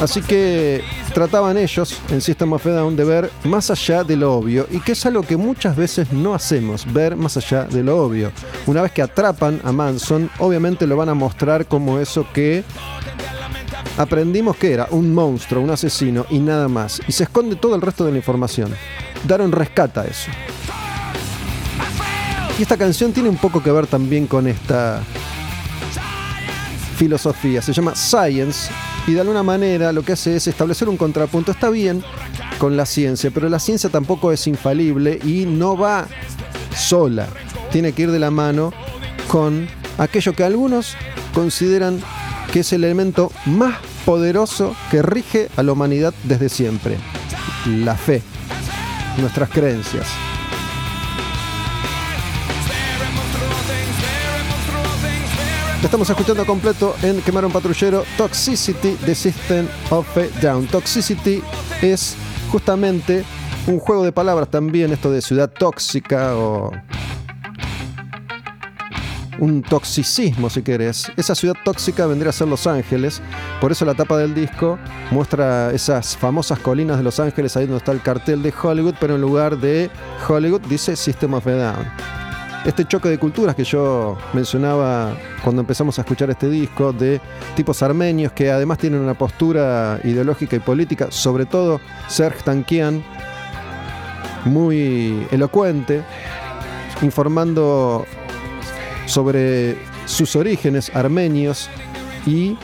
Así 0.00 0.22
que 0.22 0.82
trataban 1.18 1.58
ellos 1.58 2.00
en 2.10 2.20
System 2.20 2.52
of 2.52 2.64
a 2.64 2.70
Down 2.70 2.94
de 2.94 3.02
ver 3.02 3.28
más 3.42 3.72
allá 3.72 4.04
de 4.04 4.14
lo 4.14 4.34
obvio 4.34 4.68
y 4.70 4.78
que 4.78 4.92
es 4.92 5.04
algo 5.04 5.22
que 5.22 5.36
muchas 5.36 5.74
veces 5.74 6.12
no 6.12 6.32
hacemos, 6.32 6.86
ver 6.92 7.16
más 7.16 7.36
allá 7.36 7.64
de 7.64 7.82
lo 7.82 8.04
obvio. 8.04 8.30
Una 8.68 8.82
vez 8.82 8.92
que 8.92 9.02
atrapan 9.02 9.60
a 9.64 9.72
Manson, 9.72 10.30
obviamente 10.38 10.86
lo 10.86 10.96
van 10.96 11.08
a 11.08 11.14
mostrar 11.14 11.66
como 11.66 11.98
eso 11.98 12.24
que 12.32 12.62
aprendimos 13.96 14.56
que 14.58 14.72
era 14.72 14.86
un 14.92 15.12
monstruo, 15.12 15.60
un 15.60 15.70
asesino 15.70 16.24
y 16.30 16.38
nada 16.38 16.68
más. 16.68 17.00
Y 17.08 17.10
se 17.10 17.24
esconde 17.24 17.56
todo 17.56 17.74
el 17.74 17.82
resto 17.82 18.04
de 18.04 18.12
la 18.12 18.18
información. 18.18 18.72
Daron 19.26 19.50
rescata 19.50 20.04
eso. 20.06 20.30
Y 22.60 22.62
esta 22.62 22.76
canción 22.76 23.12
tiene 23.12 23.28
un 23.28 23.38
poco 23.38 23.60
que 23.60 23.72
ver 23.72 23.88
también 23.88 24.28
con 24.28 24.46
esta 24.46 25.02
filosofía. 26.96 27.60
Se 27.60 27.72
llama 27.72 27.96
Science 27.96 28.70
y 29.08 29.14
de 29.14 29.22
alguna 29.22 29.42
manera 29.42 29.90
lo 29.90 30.02
que 30.02 30.12
hace 30.12 30.36
es 30.36 30.46
establecer 30.46 30.86
un 30.86 30.98
contrapunto. 30.98 31.50
Está 31.50 31.70
bien 31.70 32.04
con 32.58 32.76
la 32.76 32.84
ciencia, 32.84 33.30
pero 33.32 33.48
la 33.48 33.58
ciencia 33.58 33.88
tampoco 33.88 34.32
es 34.32 34.46
infalible 34.46 35.18
y 35.24 35.46
no 35.46 35.78
va 35.78 36.06
sola. 36.76 37.26
Tiene 37.72 37.92
que 37.92 38.02
ir 38.02 38.10
de 38.10 38.18
la 38.18 38.30
mano 38.30 38.72
con 39.26 39.66
aquello 39.96 40.34
que 40.34 40.44
algunos 40.44 40.94
consideran 41.32 42.00
que 42.52 42.60
es 42.60 42.72
el 42.74 42.84
elemento 42.84 43.32
más 43.46 43.76
poderoso 44.04 44.76
que 44.90 45.00
rige 45.00 45.48
a 45.56 45.62
la 45.62 45.72
humanidad 45.72 46.12
desde 46.24 46.50
siempre. 46.50 46.98
La 47.66 47.96
fe, 47.96 48.22
nuestras 49.18 49.48
creencias. 49.48 50.27
Estamos 55.82 56.10
escuchando 56.10 56.44
completo 56.44 56.96
en 57.02 57.20
Quemar 57.22 57.44
un 57.44 57.52
Patrullero 57.52 58.02
Toxicity 58.16 58.96
de 59.06 59.14
System 59.14 59.68
of 59.90 60.08
a 60.18 60.40
Down. 60.42 60.66
Toxicity 60.66 61.40
es 61.80 62.16
justamente 62.50 63.24
un 63.68 63.78
juego 63.78 64.04
de 64.04 64.10
palabras 64.10 64.50
también, 64.50 64.92
esto 64.92 65.08
de 65.12 65.22
ciudad 65.22 65.48
tóxica 65.48 66.36
o 66.36 66.72
un 69.38 69.62
toxicismo 69.62 70.50
si 70.50 70.62
querés. 70.62 71.12
Esa 71.16 71.36
ciudad 71.36 71.54
tóxica 71.64 72.06
vendría 72.06 72.30
a 72.30 72.32
ser 72.32 72.48
Los 72.48 72.66
Ángeles, 72.66 73.22
por 73.60 73.70
eso 73.70 73.84
la 73.84 73.94
tapa 73.94 74.18
del 74.18 74.34
disco 74.34 74.80
muestra 75.12 75.70
esas 75.70 76.16
famosas 76.16 76.58
colinas 76.58 76.96
de 76.96 77.04
Los 77.04 77.20
Ángeles, 77.20 77.56
ahí 77.56 77.66
donde 77.66 77.78
está 77.78 77.92
el 77.92 78.02
cartel 78.02 78.42
de 78.42 78.52
Hollywood, 78.60 78.96
pero 78.98 79.14
en 79.14 79.20
lugar 79.20 79.56
de 79.56 79.90
Hollywood 80.28 80.62
dice 80.62 80.96
System 80.96 81.34
of 81.34 81.46
a 81.46 81.52
Down 81.52 82.17
este 82.68 82.84
choque 82.84 83.08
de 83.08 83.16
culturas 83.16 83.56
que 83.56 83.64
yo 83.64 84.18
mencionaba 84.34 85.16
cuando 85.42 85.60
empezamos 85.62 85.98
a 85.98 86.02
escuchar 86.02 86.28
este 86.28 86.50
disco, 86.50 86.92
de 86.92 87.18
tipos 87.56 87.82
armenios 87.82 88.32
que 88.32 88.50
además 88.50 88.76
tienen 88.76 89.00
una 89.00 89.14
postura 89.14 89.98
ideológica 90.04 90.54
y 90.54 90.58
política, 90.58 91.06
sobre 91.10 91.46
todo 91.46 91.80
Serge 92.08 92.42
Tankian, 92.42 93.02
muy 94.44 95.26
elocuente, 95.30 96.02
informando 97.00 98.04
sobre 99.06 99.78
sus 100.04 100.36
orígenes 100.36 100.94
armenios 100.94 101.70
y 102.26 102.58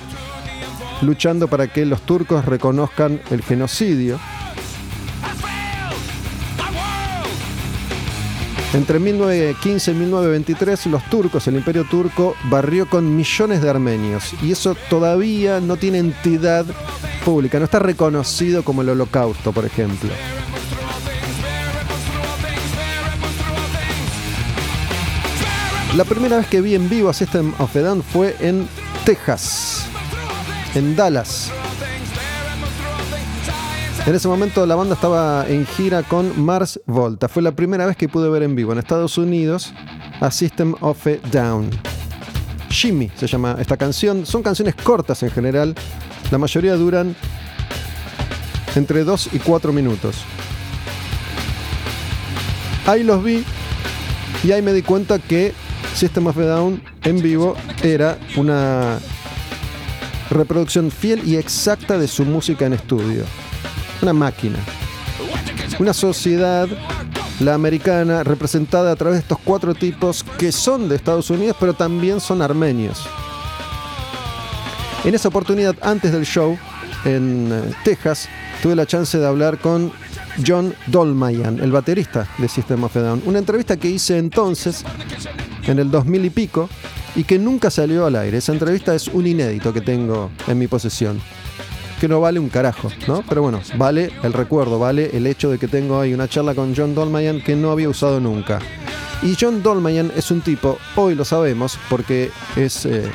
luchando 1.01 1.49
para 1.49 1.67
que 1.67 1.87
los 1.87 2.03
turcos 2.03 2.45
reconozcan 2.45 3.23
el 3.31 3.41
genocidio. 3.41 4.19
Entre 8.75 8.99
1915 8.99 9.93
y 9.93 9.95
1923 9.95 10.87
los 10.87 11.05
turcos, 11.05 11.47
el 11.47 11.55
imperio 11.55 11.85
turco, 11.85 12.35
barrió 12.51 12.89
con 12.89 13.15
millones 13.15 13.63
de 13.63 13.71
armenios 13.71 14.35
y 14.43 14.51
eso 14.51 14.77
todavía 14.91 15.61
no 15.61 15.77
tiene 15.77 15.99
entidad 15.99 16.67
pública, 17.25 17.61
no 17.61 17.67
está 17.67 17.79
reconocido 17.79 18.65
como 18.65 18.83
el 18.83 18.89
holocausto, 18.89 19.53
por 19.53 19.65
ejemplo. 19.65 20.11
La 25.97 26.05
primera 26.05 26.39
vez 26.39 26.49
que 26.49 26.61
vi 26.61 26.75
en 26.75 26.89
vivo 26.89 27.09
a 27.09 27.15
System 27.15 27.55
of 27.59 27.77
a 27.77 27.81
Down 27.81 28.03
fue 28.03 28.35
en 28.41 28.69
Texas, 29.05 29.87
en 30.75 30.97
Dallas. 30.97 31.53
En 34.07 34.15
ese 34.15 34.29
momento 34.29 34.67
la 34.67 34.75
banda 34.75 34.97
estaba 34.97 35.47
en 35.49 35.67
gira 35.67 36.03
con 36.03 36.39
Mars 36.45 36.79
Volta. 36.85 37.27
Fue 37.27 37.43
la 37.43 37.57
primera 37.57 37.87
vez 37.87 37.97
que 37.97 38.07
pude 38.07 38.29
ver 38.29 38.43
en 38.43 38.55
vivo 38.55 38.71
en 38.73 38.79
Estados 38.79 39.17
Unidos 39.17 39.73
a 40.21 40.31
System 40.31 40.75
of 40.81 41.07
a 41.07 41.17
Down. 41.33 41.71
Jimmy 42.69 43.11
se 43.17 43.27
llama 43.27 43.57
esta 43.59 43.79
canción. 43.79 44.27
Son 44.27 44.43
canciones 44.43 44.75
cortas 44.75 45.23
en 45.23 45.31
general. 45.31 45.75
La 46.31 46.37
mayoría 46.37 46.75
duran 46.77 47.17
entre 48.75 49.05
2 49.05 49.31
y 49.33 49.39
4 49.39 49.73
minutos. 49.73 50.17
Ahí 52.87 53.05
los 53.05 53.25
vi 53.25 53.43
y 54.43 54.53
ahí 54.53 54.61
me 54.61 54.75
di 54.75 54.83
cuenta 54.83 55.19
que 55.19 55.55
System 55.95 56.27
of 56.27 56.37
a 56.37 56.43
Down 56.43 56.83
en 57.05 57.23
vivo 57.23 57.57
era 57.83 58.19
una 58.37 58.99
reproducción 60.29 60.91
fiel 60.91 61.27
y 61.27 61.37
exacta 61.37 61.97
de 61.97 62.07
su 62.07 62.27
música 62.27 62.67
en 62.67 62.75
estudio. 62.75 63.25
Una 64.05 64.13
máquina. 64.13 64.59
Una 65.79 65.95
sociedad, 65.95 66.69
la 67.41 67.55
americana, 67.55 68.23
representada 68.23 68.93
a 68.93 68.97
través 68.97 69.15
de 69.15 69.21
estos 69.21 69.39
cuatro 69.43 69.75
tipos 69.75 70.23
que 70.37 70.53
son 70.53 70.91
de 70.91 70.97
Estados 70.97 71.31
Unidos, 71.31 71.57
pero 71.59 71.73
también 71.73 72.21
son 72.21 72.43
armenios. 72.43 73.09
En 75.05 75.15
esa 75.15 75.29
oportunidad, 75.29 75.75
antes 75.81 76.13
del 76.13 76.27
show, 76.27 76.59
en 77.07 77.49
eh, 77.51 77.75
Texas, 77.83 78.29
tuve 78.63 78.77
la 78.77 78.85
chance 78.85 79.17
de 79.17 79.27
hablar 79.27 79.57
con 79.57 79.91
John 80.47 80.75
Dolmayan, 80.89 81.59
el 81.61 81.73
baterista 81.73 82.29
de 82.37 82.47
System 82.47 82.85
of 82.85 82.95
a 82.99 83.01
Down. 83.01 83.23
Una 83.25 83.39
entrevista 83.39 83.79
que 83.79 83.89
hice 83.89 84.19
entonces, 84.19 84.85
en 85.67 85.79
el 85.79 85.91
2000 85.91 86.27
y 86.27 86.31
pico, 86.31 86.69
y 87.17 87.25
que 87.25 87.39
nunca 87.39 87.71
salió 87.71 88.05
al 88.05 88.17
aire. 88.17 88.37
Esa 88.37 88.53
entrevista 88.53 88.95
es 88.95 89.09
un 89.09 89.27
inédito 89.27 89.73
que 89.73 89.81
tengo 89.81 90.31
en 90.47 90.59
mi 90.59 90.67
posesión. 90.67 91.23
Que 92.05 92.09
no 92.09 92.21
vale 92.21 92.39
un 92.39 92.51
carajo, 92.51 92.91
¿no? 93.09 93.25
Pero 93.27 93.41
bueno, 93.41 93.63
vale 93.79 94.11
el 94.23 94.35
recuerdo, 94.35 94.79
vale 94.79 95.17
el 95.17 95.27
hecho 95.27 95.51
de 95.51 95.57
que 95.57 95.69
tengo 95.69 95.99
ahí 95.99 96.13
una 96.13 96.29
charla 96.29 96.55
con 96.55 96.77
John 96.77 96.95
Dolmayan 96.95 97.41
que 97.41 97.57
no 97.57 97.71
había 97.71 97.89
usado 97.89 98.21
nunca. 98.21 98.59
Y 99.23 99.35
John 99.41 99.63
Dolmayan 99.63 100.13
es 100.15 100.31
un 100.31 100.43
tipo, 100.43 100.77
hoy 100.97 101.15
lo 101.15 101.25
sabemos, 101.25 101.79
porque 101.89 102.31
es 102.57 102.85
eh, 102.85 103.11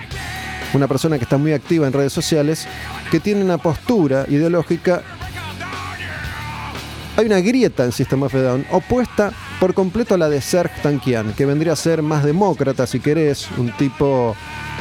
una 0.73 0.88
persona 0.88 1.19
que 1.19 1.25
está 1.25 1.38
muy 1.38 1.54
activa 1.54 1.86
en 1.86 1.93
redes 1.93 2.13
sociales, 2.13 2.67
que 3.12 3.19
tiene 3.19 3.43
una 3.43 3.60
postura 3.60 4.25
ideológica. 4.28 5.04
Hay 7.15 7.28
una 7.28 7.41
grieta 7.41 7.86
en 7.86 7.91
System 7.91 8.23
of 8.23 8.34
a 8.34 8.41
Down 8.41 8.65
opuesta 8.71 9.32
por 9.60 9.75
completo 9.75 10.15
a 10.15 10.17
la 10.17 10.30
de 10.30 10.41
Serge 10.41 10.82
Tankian, 10.82 11.34
que 11.34 11.45
vendría 11.45 11.73
a 11.73 11.75
ser 11.75 12.02
más 12.02 12.23
demócrata, 12.23 12.88
si 12.88 12.99
querés, 12.99 13.49
un 13.56 13.71
tipo 13.78 14.36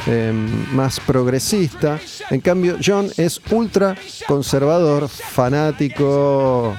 eh, 0.06 0.32
más 0.72 1.00
progresista. 1.00 1.98
En 2.30 2.40
cambio, 2.40 2.76
John 2.84 3.11
es 3.16 3.40
ultra 3.50 3.96
conservador, 4.26 5.08
fanático, 5.08 6.76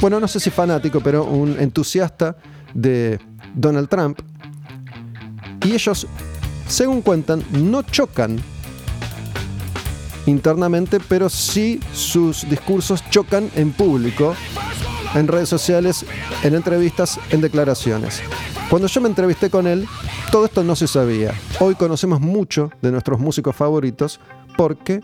bueno, 0.00 0.18
no 0.18 0.28
sé 0.28 0.40
si 0.40 0.50
fanático, 0.50 1.00
pero 1.00 1.24
un 1.24 1.58
entusiasta 1.60 2.36
de 2.74 3.20
Donald 3.54 3.88
Trump. 3.88 4.20
Y 5.64 5.74
ellos, 5.74 6.06
según 6.66 7.02
cuentan, 7.02 7.44
no 7.52 7.82
chocan 7.82 8.42
internamente, 10.26 10.98
pero 11.00 11.28
sí 11.28 11.80
sus 11.92 12.48
discursos 12.48 13.02
chocan 13.10 13.50
en 13.54 13.72
público, 13.72 14.34
en 15.14 15.28
redes 15.28 15.48
sociales, 15.48 16.04
en 16.42 16.54
entrevistas, 16.54 17.18
en 17.30 17.40
declaraciones. 17.40 18.22
Cuando 18.72 18.88
yo 18.88 19.02
me 19.02 19.08
entrevisté 19.10 19.50
con 19.50 19.66
él, 19.66 19.86
todo 20.30 20.46
esto 20.46 20.64
no 20.64 20.74
se 20.74 20.88
sabía. 20.88 21.34
Hoy 21.60 21.74
conocemos 21.74 22.22
mucho 22.22 22.70
de 22.80 22.90
nuestros 22.90 23.20
músicos 23.20 23.54
favoritos 23.54 24.18
porque 24.56 25.02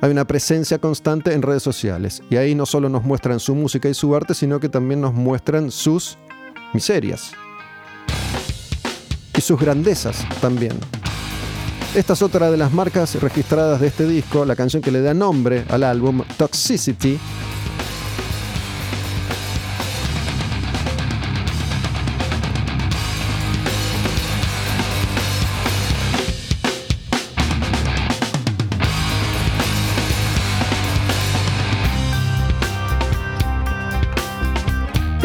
hay 0.00 0.08
una 0.12 0.24
presencia 0.24 0.78
constante 0.78 1.32
en 1.32 1.42
redes 1.42 1.64
sociales. 1.64 2.22
Y 2.30 2.36
ahí 2.36 2.54
no 2.54 2.64
solo 2.64 2.88
nos 2.88 3.02
muestran 3.02 3.40
su 3.40 3.56
música 3.56 3.88
y 3.88 3.94
su 3.94 4.14
arte, 4.14 4.34
sino 4.34 4.60
que 4.60 4.68
también 4.68 5.00
nos 5.00 5.14
muestran 5.14 5.72
sus 5.72 6.16
miserias. 6.72 7.32
Y 9.36 9.40
sus 9.40 9.58
grandezas 9.58 10.24
también. 10.40 10.78
Esta 11.96 12.12
es 12.12 12.22
otra 12.22 12.52
de 12.52 12.56
las 12.56 12.72
marcas 12.72 13.20
registradas 13.20 13.80
de 13.80 13.88
este 13.88 14.06
disco, 14.06 14.44
la 14.44 14.54
canción 14.54 14.80
que 14.80 14.92
le 14.92 15.02
da 15.02 15.12
nombre 15.12 15.64
al 15.68 15.82
álbum, 15.82 16.22
Toxicity. 16.36 17.18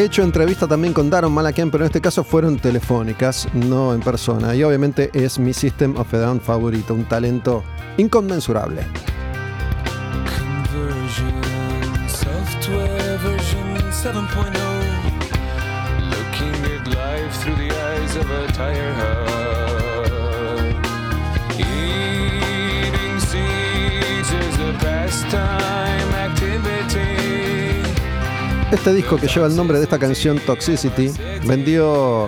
Hecho 0.06 0.24
entrevista 0.24 0.66
también 0.66 0.94
con 0.94 1.10
Daron 1.10 1.34
Malakian, 1.34 1.70
pero 1.70 1.84
en 1.84 1.88
este 1.88 2.00
caso 2.00 2.24
fueron 2.24 2.58
telefónicas, 2.58 3.48
no 3.54 3.94
en 3.94 4.00
persona. 4.00 4.56
Y 4.56 4.64
obviamente 4.64 5.10
es 5.14 5.38
mi 5.40 5.52
System 5.52 5.98
of 5.98 6.14
a 6.14 6.20
Down 6.20 6.40
favorito, 6.40 6.94
un 6.94 7.04
talento 7.04 7.64
inconmensurable. 7.98 8.82
Conversion, 10.74 11.42
software 12.08 13.18
version 13.18 13.76
7.0. 13.92 14.54
Looking 16.10 16.56
at 16.72 16.88
life 16.88 17.36
through 17.42 17.58
the 17.58 17.70
eyes 17.70 18.16
of 18.16 18.32
a 18.32 18.48
tire 18.54 18.94
hub. 18.94 19.30
Eating 21.60 23.20
seeds 23.20 24.32
is 24.32 24.60
a 24.60 24.74
pastime. 24.80 25.60
Este 28.72 28.94
disco 28.94 29.18
que 29.18 29.28
lleva 29.28 29.48
el 29.48 29.56
nombre 29.56 29.80
de 29.80 29.84
esta 29.84 29.98
canción, 29.98 30.40
Toxicity, 30.46 31.12
vendió 31.46 32.28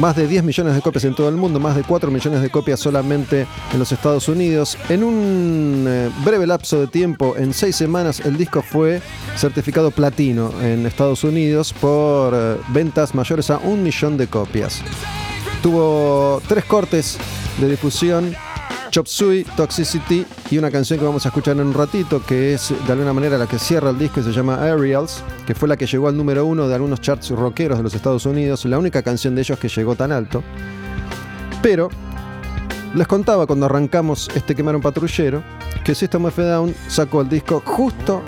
más 0.00 0.16
de 0.16 0.26
10 0.26 0.42
millones 0.42 0.74
de 0.74 0.80
copias 0.80 1.04
en 1.04 1.14
todo 1.14 1.28
el 1.28 1.36
mundo, 1.36 1.60
más 1.60 1.76
de 1.76 1.84
4 1.84 2.10
millones 2.10 2.42
de 2.42 2.50
copias 2.50 2.80
solamente 2.80 3.46
en 3.72 3.78
los 3.78 3.92
Estados 3.92 4.28
Unidos. 4.28 4.76
En 4.88 5.04
un 5.04 5.84
eh, 5.86 6.10
breve 6.24 6.46
lapso 6.46 6.80
de 6.80 6.88
tiempo, 6.88 7.36
en 7.36 7.54
6 7.54 7.74
semanas, 7.74 8.20
el 8.20 8.36
disco 8.36 8.62
fue 8.62 9.00
certificado 9.36 9.92
platino 9.92 10.52
en 10.60 10.86
Estados 10.86 11.22
Unidos 11.22 11.72
por 11.72 12.34
eh, 12.34 12.56
ventas 12.68 13.14
mayores 13.14 13.48
a 13.48 13.58
un 13.58 13.84
millón 13.84 14.16
de 14.16 14.26
copias. 14.26 14.82
Tuvo 15.62 16.42
tres 16.48 16.64
cortes 16.64 17.16
de 17.60 17.68
difusión. 17.68 18.34
Chop 18.92 19.06
Suey, 19.06 19.44
Toxicity 19.56 20.26
y 20.50 20.58
una 20.58 20.70
canción 20.70 20.98
que 20.98 21.06
vamos 21.06 21.24
a 21.24 21.30
escuchar 21.30 21.56
en 21.56 21.66
un 21.66 21.72
ratito 21.72 22.22
que 22.22 22.52
es 22.52 22.74
de 22.86 22.92
alguna 22.92 23.14
manera 23.14 23.38
la 23.38 23.46
que 23.46 23.58
cierra 23.58 23.88
el 23.88 23.98
disco 23.98 24.20
y 24.20 24.22
se 24.22 24.32
llama 24.32 24.62
Aerials, 24.62 25.24
que 25.46 25.54
fue 25.54 25.66
la 25.66 25.78
que 25.78 25.86
llegó 25.86 26.08
al 26.08 26.16
número 26.18 26.44
uno 26.44 26.68
de 26.68 26.74
algunos 26.74 27.00
charts 27.00 27.30
rockeros 27.30 27.78
de 27.78 27.84
los 27.84 27.94
Estados 27.94 28.26
Unidos, 28.26 28.66
la 28.66 28.78
única 28.78 29.02
canción 29.02 29.34
de 29.34 29.40
ellos 29.40 29.58
que 29.58 29.70
llegó 29.70 29.96
tan 29.96 30.12
alto. 30.12 30.44
Pero 31.62 31.88
les 32.94 33.06
contaba 33.06 33.46
cuando 33.46 33.64
arrancamos 33.64 34.28
este 34.34 34.54
Quemar 34.54 34.76
un 34.76 34.82
Patrullero 34.82 35.42
que 35.82 35.94
System 35.94 36.26
of 36.26 36.36
Down 36.36 36.74
sacó 36.86 37.22
el 37.22 37.30
disco 37.30 37.62
justo 37.64 38.22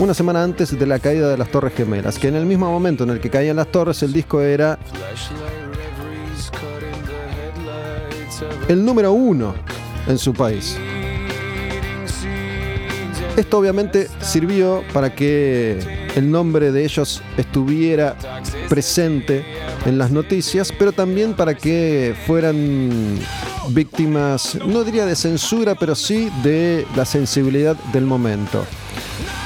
una 0.00 0.14
semana 0.14 0.42
antes 0.42 0.76
de 0.76 0.84
la 0.84 0.98
caída 0.98 1.28
de 1.28 1.38
las 1.38 1.48
Torres 1.48 1.74
Gemelas, 1.76 2.18
que 2.18 2.26
en 2.26 2.34
el 2.34 2.44
mismo 2.44 2.68
momento 2.68 3.04
en 3.04 3.10
el 3.10 3.20
que 3.20 3.30
caían 3.30 3.54
las 3.54 3.68
torres 3.68 4.02
el 4.02 4.12
disco 4.12 4.40
era 4.40 4.80
el 8.66 8.84
número 8.84 9.12
uno 9.12 9.54
en 10.06 10.18
su 10.18 10.32
país. 10.32 10.76
Esto 13.36 13.58
obviamente 13.58 14.08
sirvió 14.20 14.84
para 14.92 15.14
que 15.14 15.78
el 16.14 16.30
nombre 16.30 16.70
de 16.70 16.84
ellos 16.84 17.22
estuviera 17.38 18.14
presente 18.68 19.44
en 19.86 19.96
las 19.96 20.10
noticias, 20.10 20.70
pero 20.78 20.92
también 20.92 21.34
para 21.34 21.54
que 21.54 22.14
fueran 22.26 23.18
víctimas, 23.70 24.58
no 24.66 24.84
diría 24.84 25.06
de 25.06 25.16
censura, 25.16 25.74
pero 25.74 25.94
sí 25.94 26.30
de 26.42 26.86
la 26.94 27.06
sensibilidad 27.06 27.76
del 27.92 28.04
momento. 28.04 28.64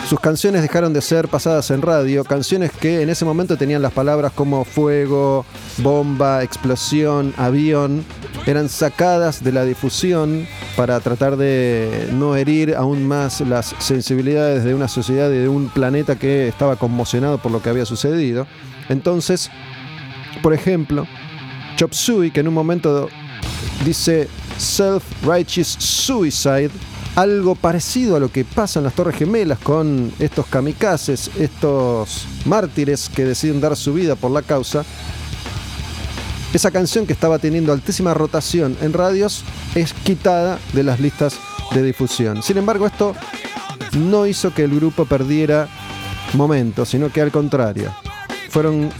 Sus 0.09 0.21
canciones 0.21 0.63
dejaron 0.63 0.93
de 0.93 1.01
ser 1.01 1.27
pasadas 1.27 1.71
en 1.73 1.83
radio, 1.83 2.25
canciones 2.25 2.71
que 2.71 3.03
en 3.03 3.11
ese 3.11 3.25
momento 3.25 3.57
tenían 3.57 3.83
las 3.83 3.93
palabras 3.93 4.33
como 4.33 4.65
fuego, 4.65 5.45
bomba, 5.79 6.45
explosión, 6.45 7.35
avión, 7.37 8.05
eran 8.47 8.69
sacadas 8.69 9.43
de 9.43 9.53
la 9.53 9.65
difusión 9.65 10.47
para 10.77 11.01
tratar 11.01 11.37
de 11.37 12.09
no 12.13 12.37
herir 12.37 12.75
aún 12.77 13.07
más 13.07 13.41
las 13.41 13.75
sensibilidades 13.79 14.65
de 14.65 14.75
una 14.75 14.89
sociedad 14.89 15.31
y 15.31 15.39
de 15.39 15.49
un 15.49 15.69
planeta 15.69 16.17
que 16.17 16.47
estaba 16.47 16.77
conmocionado 16.77 17.39
por 17.39 17.51
lo 17.51 17.61
que 17.61 17.71
había 17.71 17.85
sucedido. 17.85 18.47
Entonces, 18.89 19.51
por 20.43 20.55
ejemplo, 20.55 21.07
Chop 21.77 21.93
Suey, 21.93 22.31
que 22.31 22.41
en 22.41 22.49
un 22.49 22.55
momento 22.55 23.09
dice 23.85 24.29
self-righteous 24.59 25.77
suicide, 25.79 26.71
algo 27.17 27.55
parecido 27.55 28.17
a 28.17 28.21
lo 28.21 28.31
que 28.31 28.45
pasa 28.45 28.79
en 28.79 28.85
las 28.85 28.95
Torres 28.95 29.17
Gemelas 29.17 29.59
con 29.59 30.13
estos 30.19 30.47
kamikazes, 30.47 31.31
estos 31.39 32.27
mártires 32.45 33.09
que 33.09 33.25
deciden 33.25 33.61
dar 33.61 33.75
su 33.75 33.95
vida 33.95 34.15
por 34.15 34.31
la 34.31 34.43
causa. 34.43 34.85
Esa 36.53 36.71
canción 36.71 37.07
que 37.07 37.13
estaba 37.13 37.39
teniendo 37.39 37.73
altísima 37.73 38.15
rotación 38.15 38.77
en 38.81 38.93
radios 38.93 39.45
es 39.75 39.93
quitada 39.93 40.59
de 40.73 40.83
las 40.85 41.01
listas 41.01 41.39
de 41.73 41.83
difusión. 41.83 42.43
Sin 42.43 42.57
embargo, 42.57 42.87
esto 42.87 43.15
no 43.99 44.27
hizo 44.27 44.55
que 44.55 44.65
el 44.65 44.75
grupo 44.75 45.05
perdiera 45.05 45.69
momento, 46.35 46.85
sino 46.85 47.11
que 47.11 47.21
al 47.21 47.31
contrario, 47.31 47.95
fueron 48.51 48.91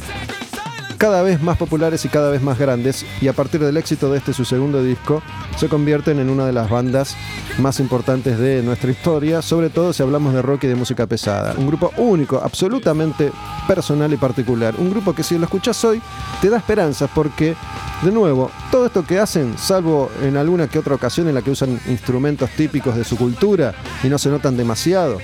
cada 0.97 1.23
vez 1.23 1.43
más 1.43 1.57
populares 1.57 2.05
y 2.05 2.09
cada 2.09 2.31
vez 2.31 2.43
más 2.43 2.59
grandes 2.59 3.05
y 3.21 3.29
a 3.29 3.33
partir 3.33 3.61
del 3.61 3.77
éxito 3.77 4.11
de 4.11 4.19
este 4.19 4.33
su 4.33 4.45
segundo 4.45 4.83
disco 4.83 5.23
se 5.57 5.69
convierten 5.69 6.19
en 6.19 6.31
una 6.31 6.47
de 6.47 6.53
las 6.53 6.71
bandas 6.71 7.17
más 7.59 7.81
importantes 7.81 8.39
de 8.39 8.63
nuestra 8.63 8.91
historia, 8.91 9.43
sobre 9.43 9.71
todo 9.71 9.93
si 9.93 10.03
hablamos 10.03 10.35
de 10.35 10.43
rock 10.43 10.65
y 10.65 10.67
de 10.69 10.75
música 10.75 11.07
pesada. 11.07 11.55
Un 11.57 11.67
grupo 11.67 11.93
único, 11.97 12.41
absolutamente 12.43 13.33
personal 13.67 14.13
y 14.13 14.17
particular. 14.17 14.75
Un 14.79 14.91
grupo 14.91 15.15
que 15.15 15.23
si 15.23 15.39
lo 15.39 15.45
escuchas 15.45 15.83
hoy 15.85 16.01
te 16.41 16.51
da 16.51 16.59
esperanzas 16.59 17.11
porque, 17.15 17.55
de 18.03 18.13
nuevo, 18.13 18.51
todo 18.71 18.87
esto 18.87 19.05
que 19.05 19.19
hacen, 19.19 19.57
salvo 19.59 20.11
en 20.23 20.37
alguna 20.37 20.69
que 20.69 20.79
otra 20.79 20.95
ocasión 20.95 21.29
en 21.29 21.35
la 21.35 21.43
que 21.43 21.51
usan 21.51 21.81
instrumentos 21.89 22.51
típicos 22.51 22.97
de 22.97 23.05
su 23.05 23.17
cultura 23.17 23.75
y 24.03 24.09
no 24.09 24.19
se 24.19 24.29
notan 24.29 24.57
demasiado, 24.57 25.19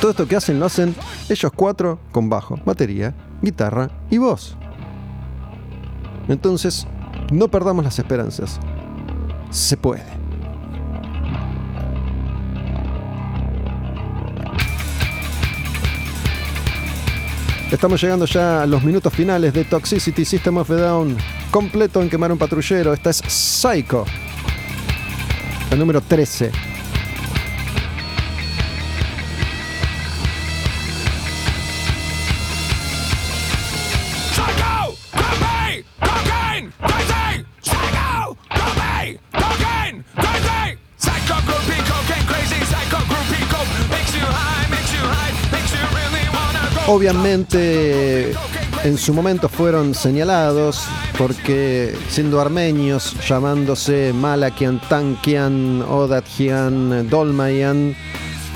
todo 0.00 0.10
esto 0.10 0.26
que 0.26 0.36
hacen 0.36 0.58
lo 0.58 0.66
hacen 0.66 0.94
ellos 1.28 1.52
cuatro 1.54 1.98
con 2.10 2.28
bajo, 2.28 2.58
batería, 2.64 3.14
guitarra 3.40 3.90
y 4.10 4.18
voz. 4.18 4.56
Entonces, 6.28 6.86
no 7.30 7.48
perdamos 7.48 7.84
las 7.84 7.98
esperanzas. 7.98 8.58
Se 9.50 9.76
puede. 9.76 10.04
Estamos 17.70 18.02
llegando 18.02 18.26
ya 18.26 18.62
a 18.62 18.66
los 18.66 18.84
minutos 18.84 19.10
finales 19.14 19.54
de 19.54 19.64
Toxicity 19.64 20.26
System 20.26 20.58
of 20.58 20.70
a 20.70 20.74
Down, 20.74 21.16
completo 21.50 22.02
en 22.02 22.10
quemar 22.10 22.30
un 22.30 22.36
patrullero. 22.36 22.92
Esta 22.92 23.08
es 23.08 23.22
Psycho, 23.26 24.04
el 25.70 25.78
número 25.78 26.02
13. 26.02 26.71
Obviamente 46.88 48.32
en 48.82 48.98
su 48.98 49.14
momento 49.14 49.48
fueron 49.48 49.94
señalados 49.94 50.84
porque 51.16 51.96
siendo 52.08 52.40
armenios, 52.40 53.14
llamándose 53.26 54.12
Malakian, 54.12 54.80
Tankian, 54.88 55.82
Odatjian, 55.82 57.08
Dolmayan, 57.08 57.94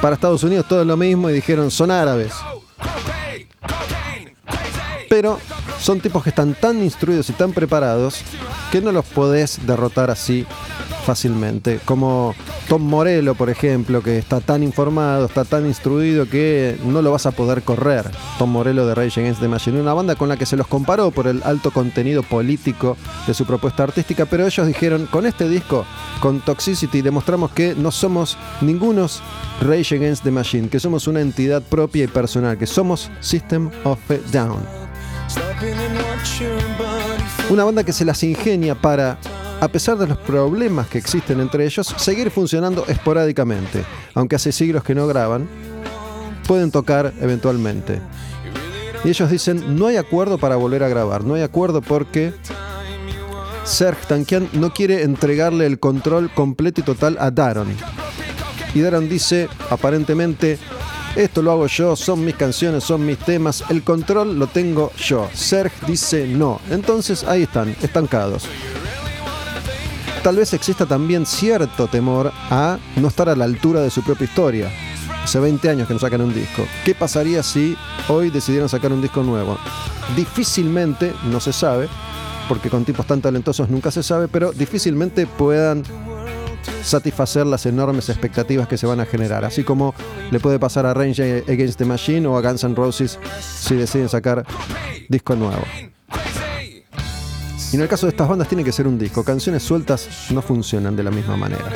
para 0.00 0.14
Estados 0.14 0.42
Unidos 0.42 0.66
todo 0.68 0.80
es 0.80 0.86
lo 0.86 0.96
mismo 0.96 1.30
y 1.30 1.34
dijeron 1.34 1.70
son 1.70 1.90
árabes. 1.90 2.32
Pero 5.08 5.38
son 5.80 6.00
tipos 6.00 6.22
que 6.24 6.30
están 6.30 6.54
tan 6.54 6.82
instruidos 6.82 7.30
y 7.30 7.32
tan 7.32 7.52
preparados 7.52 8.22
que 8.72 8.80
no 8.80 8.90
los 8.90 9.04
podés 9.04 9.64
derrotar 9.64 10.10
así 10.10 10.44
fácilmente. 11.06 11.78
Como 11.84 12.34
Tom 12.68 12.82
Morello, 12.82 13.36
por 13.36 13.48
ejemplo, 13.48 14.02
que 14.02 14.18
está 14.18 14.40
tan 14.40 14.64
informado, 14.64 15.26
está 15.26 15.44
tan 15.44 15.64
instruido 15.64 16.28
que 16.28 16.76
no 16.84 17.00
lo 17.00 17.12
vas 17.12 17.26
a 17.26 17.30
poder 17.30 17.62
correr. 17.62 18.10
Tom 18.38 18.50
Morello 18.50 18.84
de 18.86 18.94
Rage 18.96 19.20
Against 19.20 19.40
the 19.40 19.46
Machine, 19.46 19.80
una 19.80 19.94
banda 19.94 20.16
con 20.16 20.28
la 20.28 20.36
que 20.36 20.44
se 20.44 20.56
los 20.56 20.66
comparó 20.66 21.12
por 21.12 21.28
el 21.28 21.42
alto 21.44 21.70
contenido 21.70 22.24
político 22.24 22.96
de 23.26 23.34
su 23.34 23.46
propuesta 23.46 23.84
artística, 23.84 24.26
pero 24.26 24.44
ellos 24.44 24.66
dijeron, 24.66 25.06
con 25.06 25.26
este 25.26 25.48
disco, 25.48 25.86
con 26.20 26.40
Toxicity, 26.40 27.02
demostramos 27.02 27.52
que 27.52 27.76
no 27.76 27.92
somos 27.92 28.36
ningunos 28.60 29.22
Rage 29.60 29.94
Against 29.94 30.24
the 30.24 30.32
Machine, 30.32 30.68
que 30.68 30.80
somos 30.80 31.06
una 31.06 31.20
entidad 31.20 31.62
propia 31.62 32.04
y 32.04 32.08
personal, 32.08 32.58
que 32.58 32.66
somos 32.66 33.10
System 33.20 33.70
of 33.84 34.00
a 34.10 34.14
Down. 34.32 34.58
Una 37.48 37.64
banda 37.64 37.84
que 37.84 37.92
se 37.92 38.04
las 38.04 38.22
ingenia 38.24 38.74
para, 38.74 39.18
a 39.60 39.68
pesar 39.68 39.96
de 39.96 40.06
los 40.06 40.18
problemas 40.18 40.88
que 40.88 40.98
existen 40.98 41.40
entre 41.40 41.64
ellos, 41.64 41.94
seguir 41.96 42.30
funcionando 42.30 42.84
esporádicamente. 42.88 43.84
Aunque 44.14 44.36
hace 44.36 44.52
siglos 44.52 44.84
que 44.84 44.94
no 44.94 45.06
graban, 45.06 45.48
pueden 46.46 46.70
tocar 46.70 47.12
eventualmente. 47.20 48.00
Y 49.04 49.08
ellos 49.10 49.30
dicen, 49.30 49.76
no 49.78 49.86
hay 49.86 49.96
acuerdo 49.96 50.38
para 50.38 50.56
volver 50.56 50.82
a 50.82 50.88
grabar, 50.88 51.24
no 51.24 51.34
hay 51.34 51.42
acuerdo 51.42 51.80
porque 51.80 52.32
Serge 53.64 54.06
Tankian 54.06 54.48
no 54.52 54.72
quiere 54.72 55.02
entregarle 55.02 55.66
el 55.66 55.78
control 55.78 56.30
completo 56.32 56.80
y 56.80 56.84
total 56.84 57.16
a 57.20 57.30
Daron. 57.30 57.68
Y 58.74 58.80
Daron 58.80 59.08
dice, 59.08 59.48
aparentemente, 59.70 60.58
esto 61.14 61.40
lo 61.40 61.52
hago 61.52 61.66
yo, 61.66 61.96
son 61.96 62.24
mis 62.24 62.34
canciones, 62.34 62.84
son 62.84 63.06
mis 63.06 63.18
temas, 63.18 63.64
el 63.70 63.82
control 63.82 64.38
lo 64.38 64.48
tengo 64.48 64.92
yo. 64.98 65.28
Serge 65.32 65.86
dice 65.86 66.26
no. 66.26 66.60
Entonces 66.70 67.24
ahí 67.24 67.44
están, 67.44 67.74
estancados. 67.80 68.46
Tal 70.26 70.34
vez 70.34 70.52
exista 70.54 70.86
también 70.86 71.24
cierto 71.24 71.86
temor 71.86 72.32
a 72.50 72.80
no 72.96 73.06
estar 73.06 73.28
a 73.28 73.36
la 73.36 73.44
altura 73.44 73.80
de 73.80 73.90
su 73.90 74.02
propia 74.02 74.24
historia. 74.24 74.68
Hace 75.22 75.38
20 75.38 75.70
años 75.70 75.86
que 75.86 75.94
no 75.94 76.00
sacan 76.00 76.20
un 76.20 76.34
disco. 76.34 76.66
¿Qué 76.84 76.96
pasaría 76.96 77.44
si 77.44 77.76
hoy 78.08 78.30
decidieran 78.30 78.68
sacar 78.68 78.92
un 78.92 79.00
disco 79.00 79.22
nuevo? 79.22 79.56
Difícilmente, 80.16 81.14
no 81.30 81.38
se 81.38 81.52
sabe, 81.52 81.88
porque 82.48 82.70
con 82.70 82.84
tipos 82.84 83.06
tan 83.06 83.20
talentosos 83.20 83.70
nunca 83.70 83.92
se 83.92 84.02
sabe, 84.02 84.26
pero 84.26 84.50
difícilmente 84.50 85.28
puedan 85.28 85.84
satisfacer 86.82 87.46
las 87.46 87.64
enormes 87.64 88.08
expectativas 88.08 88.66
que 88.66 88.78
se 88.78 88.88
van 88.88 88.98
a 88.98 89.06
generar, 89.06 89.44
así 89.44 89.62
como 89.62 89.94
le 90.32 90.40
puede 90.40 90.58
pasar 90.58 90.86
a 90.86 90.94
Range 90.94 91.44
Against 91.46 91.78
the 91.78 91.84
Machine 91.84 92.26
o 92.26 92.36
a 92.36 92.42
Guns 92.42 92.64
N' 92.64 92.74
Roses 92.74 93.20
si 93.40 93.76
deciden 93.76 94.08
sacar 94.08 94.44
disco 95.08 95.36
nuevo. 95.36 95.62
En 97.76 97.82
el 97.82 97.88
caso 97.88 98.06
de 98.06 98.12
estas 98.12 98.26
bandas 98.26 98.48
tiene 98.48 98.64
que 98.64 98.72
ser 98.72 98.88
un 98.88 98.98
disco, 98.98 99.22
canciones 99.22 99.62
sueltas 99.62 100.30
no 100.30 100.40
funcionan 100.40 100.96
de 100.96 101.02
la 101.02 101.10
misma 101.10 101.36
manera. 101.36 101.70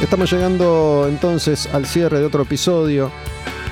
Estamos 0.00 0.32
llegando 0.32 1.04
entonces 1.10 1.68
al 1.74 1.84
cierre 1.84 2.20
de 2.20 2.24
otro 2.24 2.44
episodio. 2.44 3.12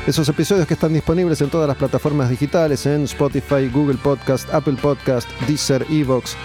Esos 0.06 0.28
episodios 0.28 0.66
que 0.66 0.74
están 0.74 0.92
disponibles 0.92 1.40
en 1.40 1.48
todas 1.48 1.66
las 1.66 1.78
plataformas 1.78 2.28
digitales, 2.28 2.84
en 2.84 3.04
Spotify, 3.04 3.70
Google 3.72 3.96
Podcast, 3.96 4.52
Apple 4.52 4.76
Podcast, 4.80 5.26
Deezer, 5.48 5.86
Evox. 5.90 6.36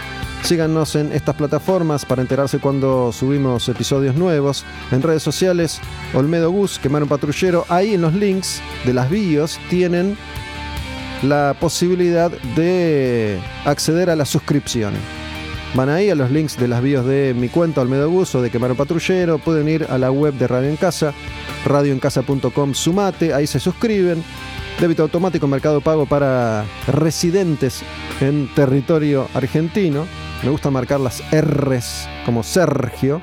Síganos 0.44 0.96
en 0.96 1.12
estas 1.12 1.36
plataformas 1.36 2.06
para 2.06 2.22
enterarse 2.22 2.60
cuando 2.60 3.12
subimos 3.12 3.68
episodios 3.68 4.16
nuevos. 4.16 4.64
En 4.92 5.02
redes 5.02 5.24
sociales, 5.24 5.82
Olmedo 6.14 6.52
Gus, 6.52 6.80
Quemar 6.80 7.04
un 7.04 7.10
Patrullero. 7.10 7.66
Ahí 7.68 7.96
en 7.96 8.02
los 8.02 8.14
links 8.14 8.62
de 8.86 8.94
las 8.94 9.10
bios 9.10 9.60
tienen 9.70 10.18
la 11.22 11.54
posibilidad 11.60 12.32
de 12.56 13.42
acceder 13.66 14.10
a 14.10 14.16
la 14.16 14.24
suscripción. 14.24 14.94
Van 15.76 15.88
ahí 15.88 16.10
a 16.10 16.16
los 16.16 16.32
links 16.32 16.58
de 16.58 16.68
las 16.68 16.82
bios 16.82 17.06
de 17.06 17.36
mi 17.36 17.48
cuenta 17.48 17.82
Olmedo 17.82 18.10
Gus 18.10 18.34
o 18.34 18.42
de 18.42 18.50
Quemar 18.50 18.74
Patrullero. 18.76 19.38
Pueden 19.38 19.70
ir 19.70 19.86
a 19.88 20.00
la 20.00 20.12
web 20.12 20.34
de 20.34 20.48
Radio 20.48 20.68
en 20.68 20.78
Casa, 20.78 21.14
radioencasa.com, 21.64 22.74
sumate, 22.74 23.34
ahí 23.36 23.46
se 23.46 23.60
suscriben. 23.60 24.24
Débito 24.80 25.04
automático, 25.04 25.46
mercado 25.48 25.80
pago 25.80 26.08
para 26.08 26.66
residentes 26.88 27.84
en 28.20 28.50
territorio 28.56 29.28
argentino. 29.36 30.08
Me 30.44 30.50
gusta 30.50 30.72
marcar 30.72 31.02
las 31.02 31.22
R's 31.32 32.08
como 32.26 32.42
Sergio. 32.42 33.22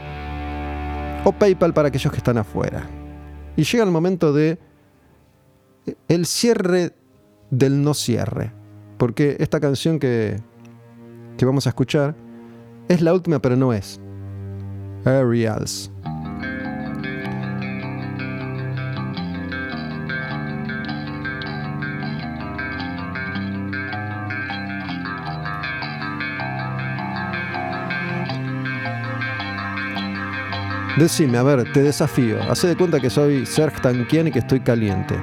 O 1.25 1.33
PayPal 1.33 1.75
para 1.75 1.89
aquellos 1.89 2.13
que 2.13 2.19
están 2.19 2.39
afuera. 2.39 2.89
Y 3.57 3.65
llega 3.65 3.83
el 3.83 3.91
momento 3.91 4.33
de 4.33 4.59
el 6.07 6.27
cierre 6.27 6.93
del 7.51 7.83
no 7.83 7.93
cierre. 7.93 8.53
Porque 8.99 9.37
esta 9.41 9.59
canción 9.59 9.99
que, 9.99 10.41
que 11.37 11.45
vamos 11.45 11.67
a 11.67 11.71
escuchar 11.71 12.15
es 12.89 13.01
la 13.01 13.13
última, 13.15 13.41
pero 13.41 13.57
no 13.57 13.73
es. 13.73 14.01
Aerials. 15.05 15.91
Decime, 30.97 31.37
a 31.37 31.43
ver, 31.43 31.71
te 31.75 31.83
desafío. 31.83 32.43
Hace 32.51 32.69
de 32.69 32.77
cuenta 32.77 32.99
que 33.01 33.11
soy 33.11 33.45
Serge 33.45 33.83
Tankian 33.83 34.29
y 34.29 34.33
que 34.33 34.39
estoy 34.39 34.61
caliente. 34.61 35.15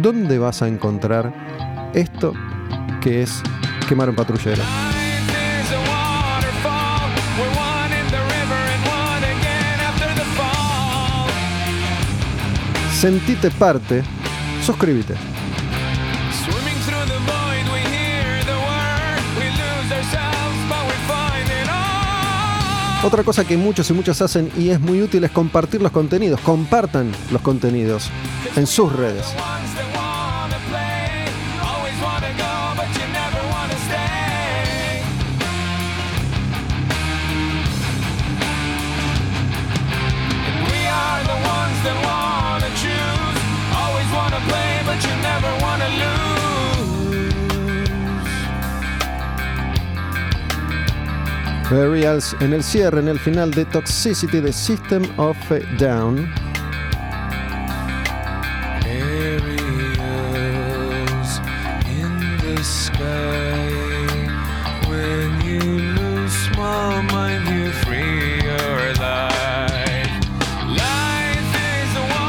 ¿Dónde 0.00 0.38
vas 0.38 0.62
a 0.62 0.68
encontrar 0.68 1.34
esto 1.92 2.32
que 3.00 3.22
es 3.22 3.42
quemar 3.88 4.08
un 4.08 4.14
patrullero? 4.14 4.62
Find 21.06 21.48
it 21.48 21.68
all. 21.68 23.06
Otra 23.06 23.22
cosa 23.22 23.44
que 23.44 23.56
muchos 23.56 23.88
y 23.90 23.92
muchas 23.92 24.20
hacen 24.20 24.50
y 24.56 24.70
es 24.70 24.80
muy 24.80 25.00
útil 25.00 25.22
es 25.22 25.30
compartir 25.30 25.80
los 25.80 25.92
contenidos. 25.92 26.40
Compartan 26.40 27.12
los 27.30 27.40
contenidos 27.40 28.10
en 28.56 28.66
sus 28.66 28.92
redes. 28.92 29.26
Burials 51.70 52.34
en 52.40 52.54
el 52.54 52.62
cierre, 52.62 53.00
en 53.00 53.08
el 53.08 53.18
final 53.18 53.50
de 53.50 53.64
Toxicity 53.66 54.40
de 54.40 54.52
System 54.52 55.02
of 55.18 55.36
a 55.52 55.58
Down. 55.78 56.28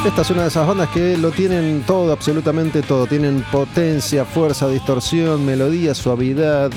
Esta 0.06 0.22
es 0.22 0.30
una 0.32 0.42
de 0.42 0.48
esas 0.48 0.68
bandas 0.68 0.90
que 0.90 1.18
lo 1.18 1.32
tienen 1.32 1.84
todo, 1.86 2.12
absolutamente 2.12 2.82
todo. 2.82 3.06
Tienen 3.06 3.46
potencia, 3.52 4.26
fuerza, 4.26 4.68
distorsión, 4.68 5.46
melodía, 5.46 5.94
suavidad. 5.94 6.72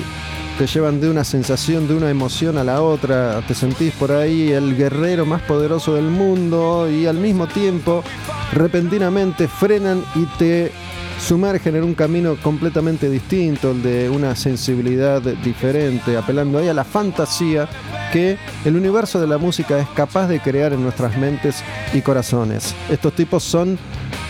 Te 0.58 0.66
llevan 0.66 1.00
de 1.00 1.08
una 1.08 1.24
sensación, 1.24 1.88
de 1.88 1.94
una 1.94 2.10
emoción 2.10 2.58
a 2.58 2.64
la 2.64 2.82
otra. 2.82 3.40
Te 3.48 3.54
sentís 3.54 3.92
por 3.94 4.12
ahí 4.12 4.52
el 4.52 4.76
guerrero 4.76 5.24
más 5.24 5.42
poderoso 5.42 5.94
del 5.94 6.04
mundo 6.04 6.88
y 6.90 7.06
al 7.06 7.16
mismo 7.16 7.46
tiempo, 7.46 8.04
repentinamente 8.52 9.48
frenan 9.48 10.04
y 10.14 10.26
te 10.38 10.70
sumergen 11.18 11.76
en 11.76 11.84
un 11.84 11.94
camino 11.94 12.36
completamente 12.42 13.08
distinto, 13.08 13.70
el 13.70 13.82
de 13.82 14.10
una 14.10 14.36
sensibilidad 14.36 15.22
diferente, 15.22 16.16
apelando 16.16 16.58
ahí 16.58 16.68
a 16.68 16.74
la 16.74 16.84
fantasía 16.84 17.68
que 18.12 18.36
el 18.64 18.76
universo 18.76 19.20
de 19.20 19.26
la 19.26 19.38
música 19.38 19.78
es 19.78 19.88
capaz 19.88 20.26
de 20.26 20.40
crear 20.40 20.72
en 20.72 20.82
nuestras 20.82 21.16
mentes 21.16 21.62
y 21.94 22.02
corazones. 22.02 22.74
Estos 22.90 23.14
tipos 23.14 23.42
son 23.42 23.78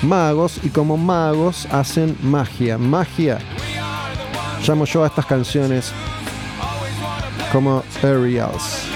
magos 0.02 0.60
y 0.62 0.68
como 0.68 0.96
magos 0.96 1.66
hacen 1.70 2.16
magia. 2.22 2.78
Magia 2.78 3.38
llamo 4.66 4.84
yo 4.84 5.02
a 5.02 5.08
estas 5.08 5.26
canciones 5.26 5.92
como 7.50 7.82
Aerials. 8.02 8.86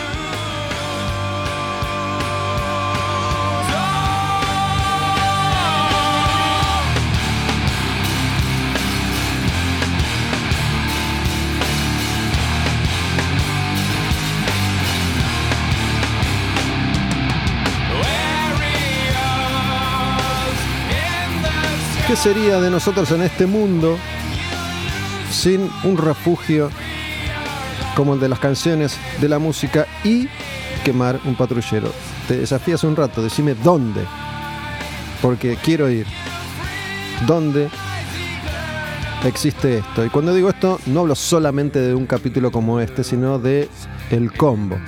¿Qué 22.06 22.14
sería 22.14 22.60
de 22.60 22.70
nosotros 22.70 23.10
en 23.10 23.22
este 23.22 23.46
mundo 23.46 23.98
sin 25.36 25.70
un 25.84 25.98
refugio 25.98 26.70
como 27.94 28.14
el 28.14 28.20
de 28.20 28.28
las 28.28 28.38
canciones, 28.38 28.98
de 29.20 29.28
la 29.28 29.38
música 29.38 29.86
y 30.02 30.28
quemar 30.84 31.20
un 31.24 31.36
patrullero? 31.36 31.92
Te 32.26 32.38
desafío 32.38 32.74
hace 32.74 32.86
un 32.86 32.96
rato, 32.96 33.22
decime 33.22 33.54
dónde, 33.54 34.02
porque 35.20 35.56
quiero 35.62 35.90
ir. 35.90 36.06
¿Dónde 37.26 37.68
existe 39.24 39.78
esto? 39.78 40.04
Y 40.04 40.08
cuando 40.08 40.34
digo 40.34 40.48
esto, 40.48 40.80
no 40.86 41.00
hablo 41.00 41.14
solamente 41.14 41.80
de 41.80 41.94
un 41.94 42.06
capítulo 42.06 42.50
como 42.50 42.80
este, 42.80 43.04
sino 43.04 43.38
de 43.38 43.68
el 44.10 44.32
combo. 44.32 44.78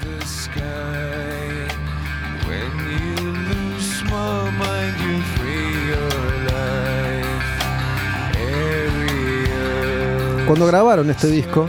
Cuando 10.49 10.67
grabaron 10.67 11.11
este 11.11 11.27
disco, 11.27 11.69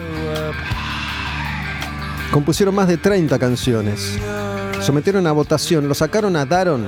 compusieron 2.31 2.73
más 2.73 2.87
de 2.87 2.95
30 2.95 3.37
canciones. 3.37 4.17
Sometieron 4.79 5.27
a 5.27 5.33
votación, 5.33 5.89
lo 5.89 5.93
sacaron 5.93 6.37
a 6.37 6.45
Daron, 6.45 6.87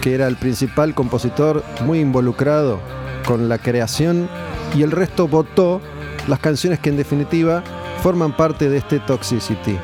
que 0.00 0.14
era 0.14 0.28
el 0.28 0.36
principal 0.36 0.94
compositor 0.94 1.64
muy 1.84 1.98
involucrado 1.98 2.78
con 3.26 3.48
la 3.48 3.58
creación, 3.58 4.28
y 4.76 4.82
el 4.82 4.92
resto 4.92 5.26
votó 5.26 5.80
las 6.28 6.38
canciones 6.38 6.78
que 6.78 6.90
en 6.90 6.96
definitiva 6.96 7.64
forman 8.04 8.36
parte 8.36 8.68
de 8.68 8.76
este 8.76 9.00
Toxicity. 9.00 9.76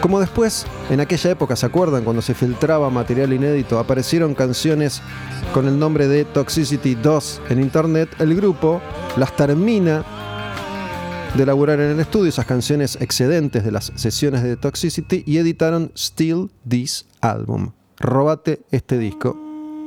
Como 0.00 0.20
después, 0.20 0.64
en 0.90 1.00
aquella 1.00 1.30
época, 1.30 1.56
¿se 1.56 1.66
acuerdan? 1.66 2.04
Cuando 2.04 2.22
se 2.22 2.34
filtraba 2.34 2.88
material 2.88 3.32
inédito, 3.32 3.80
aparecieron 3.80 4.32
canciones 4.36 5.02
con 5.52 5.66
el 5.66 5.76
nombre 5.76 6.06
de 6.06 6.24
Toxicity 6.24 6.94
2 6.94 7.42
en 7.48 7.60
internet, 7.60 8.08
el 8.20 8.36
grupo 8.36 8.80
las 9.16 9.34
termina 9.34 10.04
de 11.36 11.44
elaborar 11.44 11.78
en 11.80 11.92
el 11.92 12.00
estudio 12.00 12.28
esas 12.28 12.46
canciones 12.46 12.98
excedentes 13.00 13.64
de 13.64 13.70
las 13.70 13.92
sesiones 13.94 14.42
de 14.42 14.56
Toxicity 14.56 15.22
y 15.26 15.38
editaron 15.38 15.92
Steal 15.96 16.50
This 16.68 17.06
Album. 17.20 17.70
Robate 17.98 18.62
este 18.70 18.98
disco 18.98 19.38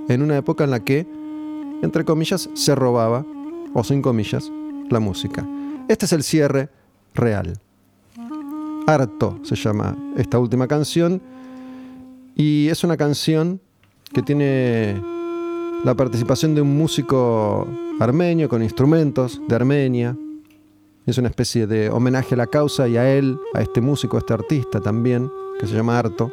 en 0.08 0.22
una 0.22 0.38
época 0.38 0.64
en 0.64 0.72
la 0.72 0.80
que, 0.80 1.06
entre 1.82 2.06
comillas, 2.06 2.50
se 2.54 2.76
robaba, 2.76 3.26
o 3.74 3.84
sin 3.84 4.02
comillas, 4.02 4.52
la 4.90 5.00
música. 5.00 5.46
Este 5.90 6.06
es 6.06 6.14
el 6.14 6.24
cierre 6.24 6.70
real. 7.14 7.60
Harto 8.88 9.40
se 9.44 9.56
llama 9.56 9.98
esta 10.18 10.40
última 10.40 10.68
canción 10.68 11.22
y 12.36 12.68
es 12.70 12.84
una 12.84 12.98
canción 12.98 13.60
que 14.14 14.22
tiene 14.22 15.02
la 15.84 15.96
participación 15.96 16.56
de 16.56 16.62
un 16.62 16.78
músico 16.78 17.68
armenio 18.00 18.48
con 18.48 18.64
instrumentos 18.64 19.42
de 19.48 19.56
Armenia, 19.56 20.16
es 21.06 21.18
una 21.18 21.28
especie 21.28 21.68
de 21.68 21.90
homenaje 21.90 22.36
a 22.36 22.38
la 22.38 22.48
causa 22.48 22.88
y 22.88 22.98
a 22.98 23.14
él, 23.14 23.38
a 23.54 23.62
este 23.62 23.82
músico, 23.82 24.18
a 24.18 24.20
este 24.20 24.34
artista 24.34 24.80
también, 24.80 25.30
que 25.60 25.68
se 25.68 25.76
llama 25.76 26.00
Arto. 26.00 26.32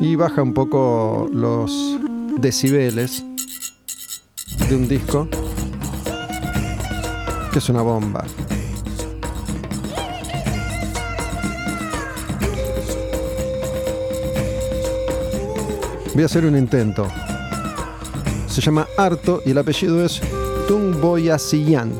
Y 0.00 0.16
baja 0.16 0.42
un 0.42 0.52
poco 0.52 1.28
los 1.32 1.98
decibeles 2.38 3.24
de 4.68 4.76
un 4.76 4.88
disco 4.88 5.28
que 7.52 7.58
es 7.58 7.68
una 7.68 7.82
bomba. 7.82 8.24
Voy 16.14 16.22
a 16.24 16.26
hacer 16.26 16.44
un 16.44 16.58
intento. 16.58 17.08
Se 18.46 18.60
llama 18.60 18.86
Arto 18.98 19.40
y 19.46 19.52
el 19.52 19.58
apellido 19.58 20.04
es 20.04 20.20
Tungboyasiyan. 20.68 21.90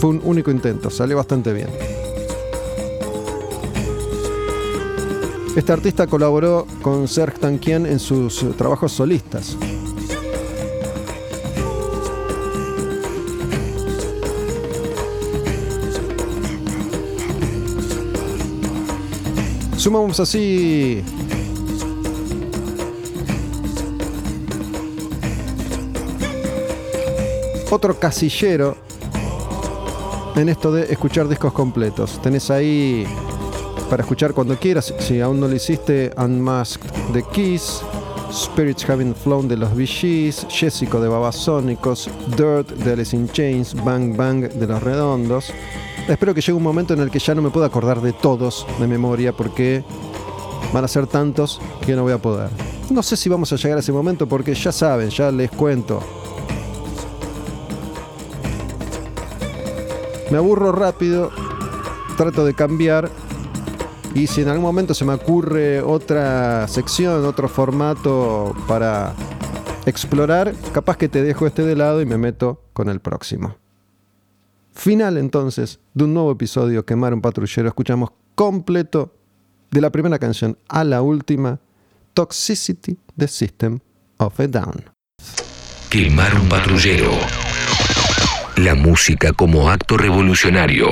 Fue 0.00 0.10
un 0.10 0.20
único 0.24 0.50
intento, 0.50 0.90
salió 0.90 1.16
bastante 1.16 1.52
bien. 1.52 1.68
Este 5.54 5.72
artista 5.72 6.08
colaboró 6.08 6.66
con 6.82 7.06
Serj 7.06 7.38
Tankian 7.38 7.86
en 7.86 8.00
sus 8.00 8.44
trabajos 8.56 8.90
solistas. 8.90 9.56
Sumamos 19.76 20.18
así 20.18 21.04
otro 27.70 27.98
casillero 27.98 28.76
en 30.36 30.48
esto 30.48 30.70
de 30.70 30.92
escuchar 30.92 31.28
discos 31.28 31.52
completos. 31.52 32.20
Tenés 32.22 32.50
ahí 32.50 33.06
para 33.90 34.02
escuchar 34.02 34.34
cuando 34.34 34.56
quieras, 34.58 34.92
si 34.98 35.20
aún 35.20 35.40
no 35.40 35.48
lo 35.48 35.54
hiciste, 35.54 36.12
Unmasked 36.16 36.90
de 37.12 37.22
Kiss, 37.22 37.82
Spirits 38.32 38.88
Having 38.88 39.14
Flown 39.14 39.48
de 39.48 39.56
los 39.56 39.70
Gees, 39.76 40.46
Jessico 40.48 41.00
de 41.00 41.08
Babasónicos, 41.08 42.10
Dirt 42.36 42.68
de 42.68 42.92
Alice 42.92 43.16
in 43.16 43.28
Chains, 43.28 43.74
Bang 43.84 44.16
Bang 44.16 44.48
de 44.48 44.66
los 44.66 44.82
Redondos. 44.82 45.52
Espero 46.08 46.34
que 46.34 46.40
llegue 46.40 46.52
un 46.52 46.62
momento 46.62 46.94
en 46.94 47.00
el 47.00 47.10
que 47.10 47.18
ya 47.18 47.34
no 47.34 47.42
me 47.42 47.50
pueda 47.50 47.66
acordar 47.66 48.00
de 48.00 48.12
todos 48.12 48.66
de 48.78 48.86
memoria 48.86 49.32
porque 49.32 49.82
van 50.72 50.84
a 50.84 50.88
ser 50.88 51.06
tantos 51.06 51.60
que 51.84 51.94
no 51.94 52.02
voy 52.02 52.12
a 52.12 52.18
poder. 52.18 52.50
No 52.90 53.02
sé 53.02 53.16
si 53.16 53.28
vamos 53.28 53.52
a 53.52 53.56
llegar 53.56 53.78
a 53.78 53.80
ese 53.80 53.92
momento 53.92 54.28
porque 54.28 54.54
ya 54.54 54.70
saben, 54.70 55.10
ya 55.10 55.30
les 55.30 55.50
cuento. 55.50 56.00
Me 60.30 60.38
aburro 60.38 60.72
rápido, 60.72 61.30
trato 62.16 62.44
de 62.44 62.54
cambiar 62.54 63.10
y 64.14 64.26
si 64.26 64.42
en 64.42 64.48
algún 64.48 64.64
momento 64.64 64.94
se 64.94 65.04
me 65.04 65.12
ocurre 65.12 65.82
otra 65.82 66.66
sección, 66.68 67.24
otro 67.24 67.48
formato 67.48 68.54
para 68.66 69.14
explorar, 69.84 70.54
capaz 70.72 70.96
que 70.96 71.08
te 71.08 71.22
dejo 71.22 71.46
este 71.46 71.62
de 71.62 71.76
lado 71.76 72.00
y 72.00 72.06
me 72.06 72.16
meto 72.16 72.62
con 72.72 72.88
el 72.88 73.00
próximo. 73.00 73.56
Final 74.72 75.16
entonces 75.16 75.80
de 75.94 76.04
un 76.04 76.14
nuevo 76.14 76.32
episodio 76.32 76.84
Quemar 76.84 77.14
un 77.14 77.22
patrullero. 77.22 77.68
Escuchamos 77.68 78.10
completo 78.34 79.14
de 79.70 79.80
la 79.80 79.90
primera 79.90 80.18
canción 80.18 80.58
a 80.68 80.84
la 80.84 81.02
última, 81.02 81.60
Toxicity 82.14 82.98
the 83.16 83.28
System 83.28 83.80
of 84.18 84.38
a 84.40 84.46
Down. 84.46 84.84
Quemar 85.90 86.34
un 86.40 86.48
patrullero. 86.48 87.10
La 88.56 88.74
música 88.74 89.32
como 89.34 89.68
acto 89.68 89.98
revolucionario. 89.98 90.88